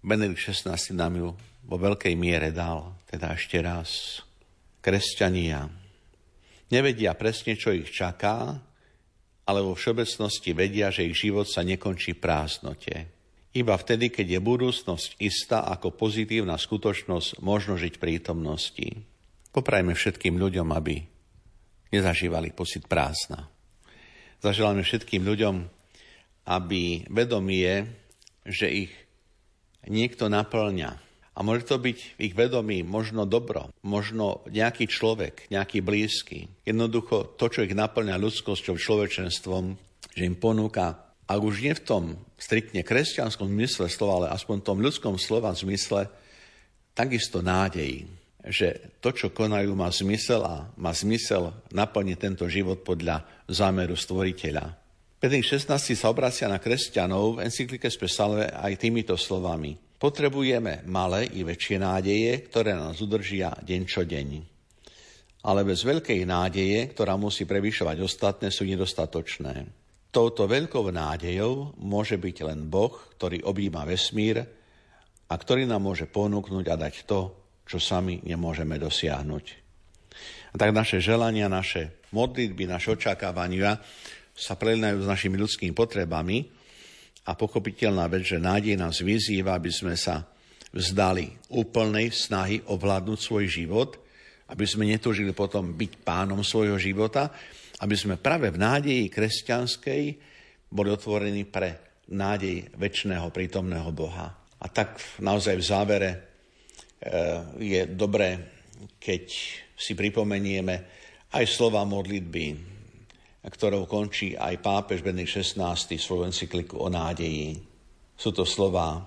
Benedikt 0.00 0.40
XVI 0.40 0.78
nám 0.96 1.12
ju 1.18 1.28
vo 1.66 1.76
veľkej 1.76 2.14
miere 2.16 2.54
dal. 2.54 2.96
Teda 3.04 3.34
ešte 3.36 3.60
raz. 3.60 4.22
Kresťania, 4.80 5.68
Nevedia 6.70 7.18
presne, 7.18 7.58
čo 7.58 7.74
ich 7.74 7.90
čaká, 7.90 8.54
ale 9.42 9.58
vo 9.58 9.74
všeobecnosti 9.74 10.54
vedia, 10.54 10.94
že 10.94 11.10
ich 11.10 11.18
život 11.18 11.50
sa 11.50 11.66
nekončí 11.66 12.14
prázdnote. 12.14 13.10
Iba 13.50 13.74
vtedy, 13.74 14.14
keď 14.14 14.38
je 14.38 14.40
budúcnosť 14.40 15.18
istá 15.18 15.66
ako 15.66 15.90
pozitívna 15.90 16.54
skutočnosť, 16.54 17.42
možno 17.42 17.74
žiť 17.74 17.98
prítomnosti. 17.98 19.02
Poprajme 19.50 19.98
všetkým 19.98 20.38
ľuďom, 20.38 20.70
aby 20.70 21.02
nezažívali 21.90 22.54
pocit 22.54 22.86
prázdna. 22.86 23.50
Zaželáme 24.38 24.86
všetkým 24.86 25.26
ľuďom, 25.26 25.66
aby 26.46 27.10
vedomie, 27.10 27.90
že 28.46 28.70
ich 28.86 28.92
niekto 29.90 30.30
naplňa, 30.30 31.10
a 31.34 31.38
môže 31.42 31.66
to 31.66 31.80
byť 31.80 32.20
ich 32.20 32.34
vedomí 32.36 32.86
možno 32.86 33.26
dobro, 33.26 33.72
možno 33.80 34.46
nejaký 34.50 34.86
človek, 34.86 35.48
nejaký 35.48 35.80
blízky. 35.80 36.52
Jednoducho 36.68 37.34
to, 37.34 37.48
čo 37.48 37.64
ich 37.64 37.72
naplňa 37.72 38.20
ľudskosťou, 38.20 38.76
človečenstvom, 38.76 39.64
že 40.14 40.22
im 40.22 40.36
ponúka, 40.36 41.09
ak 41.30 41.40
už 41.40 41.62
nie 41.62 41.74
v 41.78 41.86
tom 41.86 42.04
striktne 42.34 42.82
kresťanskom 42.82 43.46
zmysle 43.46 43.86
slova, 43.86 44.26
ale 44.26 44.34
aspoň 44.34 44.56
v 44.58 44.66
tom 44.66 44.78
ľudskom 44.82 45.14
slova 45.14 45.54
zmysle, 45.54 46.10
takisto 46.90 47.38
nádej, 47.38 48.10
že 48.42 48.98
to, 48.98 49.14
čo 49.14 49.30
konajú, 49.30 49.70
má 49.78 49.86
zmysel 49.94 50.42
a 50.42 50.66
má 50.74 50.90
zmysel 50.90 51.54
naplniť 51.70 52.16
tento 52.18 52.50
život 52.50 52.82
podľa 52.82 53.22
zámeru 53.46 53.94
stvoriteľa. 53.94 54.74
Petr 55.22 55.38
16 55.38 55.70
sa 55.94 56.10
obracia 56.10 56.50
na 56.50 56.58
kresťanov 56.58 57.38
v 57.38 57.46
encyklike 57.46 57.86
Spesalve 57.86 58.50
aj 58.50 58.74
týmito 58.80 59.14
slovami– 59.14 59.76
Potrebujeme 60.00 60.80
malé 60.88 61.28
i 61.28 61.44
väčšie 61.44 61.76
nádeje, 61.76 62.48
ktoré 62.48 62.72
nás 62.72 62.96
udržia 63.04 63.52
deň 63.60 63.82
čo 63.84 64.08
deň. 64.08 64.28
Ale 65.44 65.60
bez 65.60 65.84
veľkej 65.84 66.24
nádeje, 66.24 66.88
ktorá 66.96 67.20
musí 67.20 67.44
prevyšovať 67.44 68.00
ostatné, 68.00 68.48
sú 68.48 68.64
nedostatočné. 68.64 69.68
Touto 70.10 70.50
veľkou 70.50 70.90
nádejou 70.90 71.78
môže 71.78 72.18
byť 72.18 72.36
len 72.42 72.66
Boh, 72.66 72.90
ktorý 73.14 73.46
objíma 73.46 73.86
vesmír 73.86 74.42
a 75.30 75.34
ktorý 75.38 75.70
nám 75.70 75.86
môže 75.86 76.10
ponúknuť 76.10 76.66
a 76.66 76.74
dať 76.74 76.94
to, 77.06 77.20
čo 77.62 77.78
sami 77.78 78.18
nemôžeme 78.26 78.74
dosiahnuť. 78.74 79.44
A 80.50 80.54
tak 80.58 80.74
naše 80.74 80.98
želania, 80.98 81.46
naše 81.46 82.02
modlitby, 82.10 82.66
naše 82.66 82.98
očakávania 82.98 83.78
sa 84.34 84.58
prelinajú 84.58 85.06
s 85.06 85.10
našimi 85.10 85.38
ľudskými 85.38 85.70
potrebami, 85.70 86.60
a 87.28 87.36
pochopiteľná 87.36 88.08
vec, 88.08 88.24
že 88.24 88.40
nádej 88.40 88.74
nás 88.80 89.04
vyzýva, 89.04 89.54
aby 89.54 89.68
sme 89.68 89.94
sa 89.94 90.24
vzdali 90.74 91.30
úplnej 91.52 92.10
snahy 92.14 92.64
ovládnuť 92.64 93.18
svoj 93.22 93.44
život, 93.50 93.90
aby 94.50 94.64
sme 94.66 94.88
netúžili 94.88 95.30
potom 95.30 95.76
byť 95.76 96.02
pánom 96.02 96.40
svojho 96.40 96.74
života, 96.80 97.30
aby 97.80 97.96
sme 97.96 98.20
práve 98.20 98.52
v 98.52 98.60
nádeji 98.60 99.04
kresťanskej 99.08 100.02
boli 100.68 100.88
otvorení 100.92 101.48
pre 101.48 102.00
nádej 102.12 102.76
väčšného 102.76 103.32
prítomného 103.32 103.90
Boha. 103.94 104.28
A 104.60 104.66
tak 104.68 105.00
naozaj 105.24 105.56
v 105.56 105.64
závere 105.64 106.10
e, 106.10 106.18
je 107.56 107.80
dobré, 107.88 108.36
keď 109.00 109.24
si 109.72 109.92
pripomenieme 109.96 110.74
aj 111.32 111.44
slova 111.48 111.86
modlitby, 111.88 112.46
ktorou 113.40 113.88
končí 113.88 114.36
aj 114.36 114.60
pápež 114.60 115.00
Benedikt 115.00 115.40
XVI 115.40 115.72
svoju 115.78 116.28
encykliku 116.28 116.76
o 116.76 116.92
nádeji. 116.92 117.56
Sú 118.12 118.36
to 118.36 118.44
slova 118.44 119.00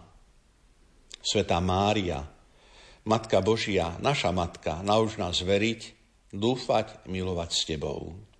Svetá 1.21 1.61
Mária, 1.61 2.25
Matka 3.05 3.43
Božia, 3.45 3.93
naša 4.01 4.33
Matka, 4.33 4.81
nauč 4.81 5.21
nás 5.21 5.43
veriť, 5.43 5.81
dúfať, 6.33 7.05
milovať 7.05 7.49
s 7.53 7.61
Tebou. 7.69 8.32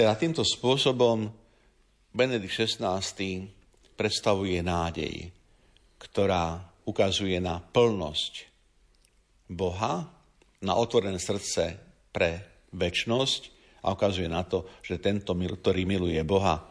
Teda 0.00 0.16
týmto 0.16 0.40
spôsobom 0.40 1.28
Benedikt 2.16 2.56
XVI 2.56 3.04
predstavuje 4.00 4.56
nádej, 4.64 5.28
ktorá 6.00 6.56
ukazuje 6.88 7.36
na 7.36 7.60
plnosť 7.60 8.48
Boha, 9.44 10.08
na 10.64 10.72
otvorené 10.72 11.20
srdce 11.20 11.76
pre 12.16 12.64
väčnosť 12.72 13.52
a 13.84 13.92
ukazuje 13.92 14.24
na 14.24 14.40
to, 14.40 14.64
že 14.80 15.04
tento, 15.04 15.36
ktorý 15.36 15.84
miluje 15.84 16.24
Boha, 16.24 16.64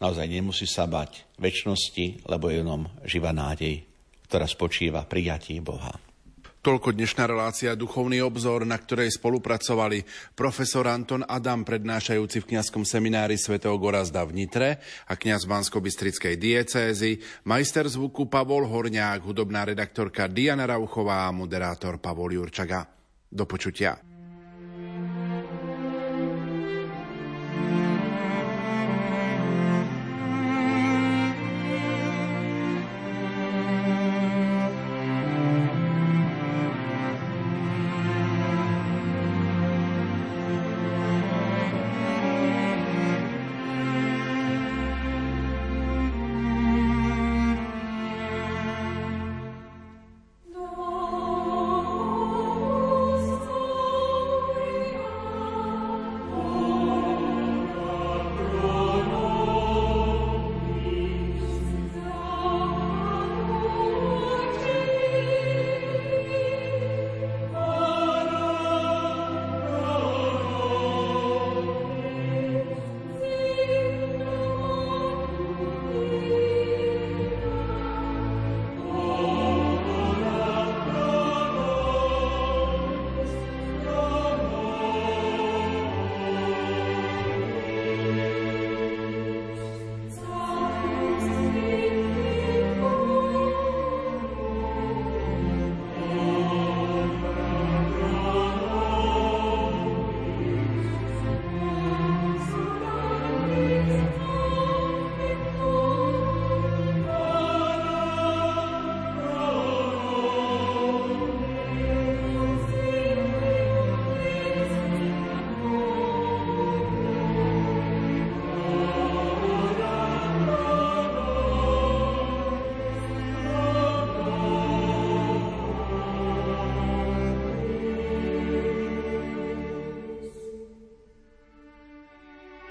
naozaj 0.00 0.24
nemusí 0.24 0.64
sa 0.64 0.88
bať 0.88 1.36
väčšnosti, 1.36 2.24
lebo 2.32 2.48
je 2.48 2.64
jenom 2.64 2.88
živá 3.04 3.36
nádej, 3.36 3.84
ktorá 4.24 4.48
spočíva 4.48 5.04
prijatí 5.04 5.60
Boha. 5.60 5.92
Toľko 6.60 6.92
dnešná 6.92 7.24
relácia 7.24 7.72
Duchovný 7.72 8.20
obzor, 8.20 8.68
na 8.68 8.76
ktorej 8.76 9.16
spolupracovali 9.16 10.04
profesor 10.36 10.84
Anton 10.92 11.24
Adam, 11.24 11.64
prednášajúci 11.64 12.44
v 12.44 12.48
kňazskom 12.52 12.84
seminári 12.84 13.40
svätého 13.40 13.72
Gorazda 13.80 14.20
v 14.28 14.44
Nitre 14.44 14.76
a 15.08 15.16
kňaz 15.16 15.48
Bansko-Bystrickej 15.48 16.36
diecézy, 16.36 17.16
majster 17.48 17.88
zvuku 17.88 18.28
Pavol 18.28 18.68
Horňák, 18.68 19.24
hudobná 19.24 19.64
redaktorka 19.64 20.28
Diana 20.28 20.68
Rauchová 20.68 21.24
a 21.24 21.32
moderátor 21.32 21.96
Pavol 21.96 22.36
Jurčaga. 22.36 22.84
Do 23.32 23.48
počutia. 23.48 24.09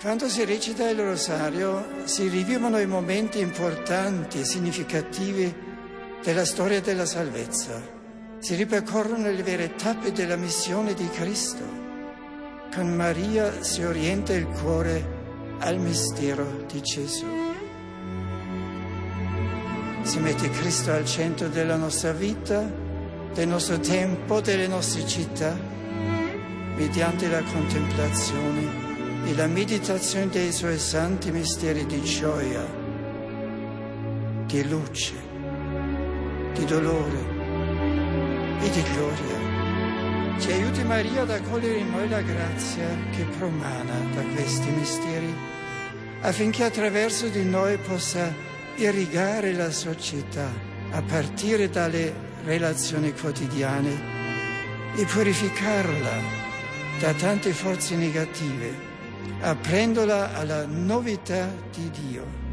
Quando 0.10 0.28
si 0.28 0.44
recita 0.44 0.90
il 0.90 1.00
rosario 1.00 1.86
si 2.06 2.30
rivivono 2.30 2.80
i 2.80 2.88
momenti 2.88 3.40
importanti 3.42 4.40
e 4.40 4.44
significativi 4.44 5.54
della 6.24 6.46
storia 6.46 6.82
della 6.82 7.06
salvezza. 7.06 7.80
Si 8.40 8.56
ripercorrono 8.56 9.30
le 9.30 9.44
vere 9.44 9.76
tappe 9.76 10.12
della 10.12 10.36
missione 10.36 10.96
di 10.96 11.08
Cristo. 11.10 11.62
Con 12.74 12.96
Maria 12.96 13.62
si 13.62 13.84
orienta 13.84 14.34
il 14.34 14.48
cuore 14.48 15.58
al 15.60 15.78
mistero 15.78 16.66
di 16.68 16.82
Gesù. 16.82 17.28
Si 20.02 20.18
mette 20.18 20.50
Cristo 20.50 20.92
al 20.92 21.06
centro 21.06 21.50
della 21.50 21.76
nostra 21.76 22.14
vita, 22.14 22.68
del 23.32 23.48
nostro 23.48 23.80
tempo, 23.80 24.42
delle 24.42 24.66
nostre 24.66 25.06
città, 25.06 25.56
mediante 26.76 27.28
la 27.30 27.44
contemplazione 27.44 28.89
e 29.30 29.36
la 29.36 29.46
meditazione 29.46 30.28
dei 30.30 30.52
suoi 30.52 30.80
santi 30.80 31.30
misteri 31.30 31.86
di 31.86 32.02
gioia, 32.02 32.66
di 34.48 34.68
luce, 34.68 35.14
di 36.54 36.66
dolore 36.66 37.20
e 38.60 38.70
di 38.72 38.82
gloria. 38.92 40.38
Ci 40.40 40.52
aiuti 40.52 40.84
Maria 40.84 41.22
ad 41.22 41.30
accogliere 41.30 41.78
in 41.78 41.92
noi 41.92 42.10
la 42.10 42.22
grazia 42.22 42.88
che 43.12 43.24
promana 43.38 43.94
da 44.16 44.24
questi 44.34 44.70
misteri, 44.72 45.32
affinché 46.22 46.64
attraverso 46.64 47.28
di 47.28 47.44
noi 47.44 47.78
possa 47.78 48.34
irrigare 48.78 49.54
la 49.54 49.70
società 49.70 50.50
a 50.90 51.04
partire 51.04 51.70
dalle 51.70 52.12
relazioni 52.46 53.14
quotidiane 53.14 53.92
e 54.96 55.06
purificarla 55.06 56.18
da 57.00 57.14
tante 57.14 57.54
forze 57.54 57.96
negative 57.96 58.89
aprendola 59.42 60.36
alla 60.36 60.66
novità 60.66 61.50
di 61.74 61.90
Dio. 61.90 62.49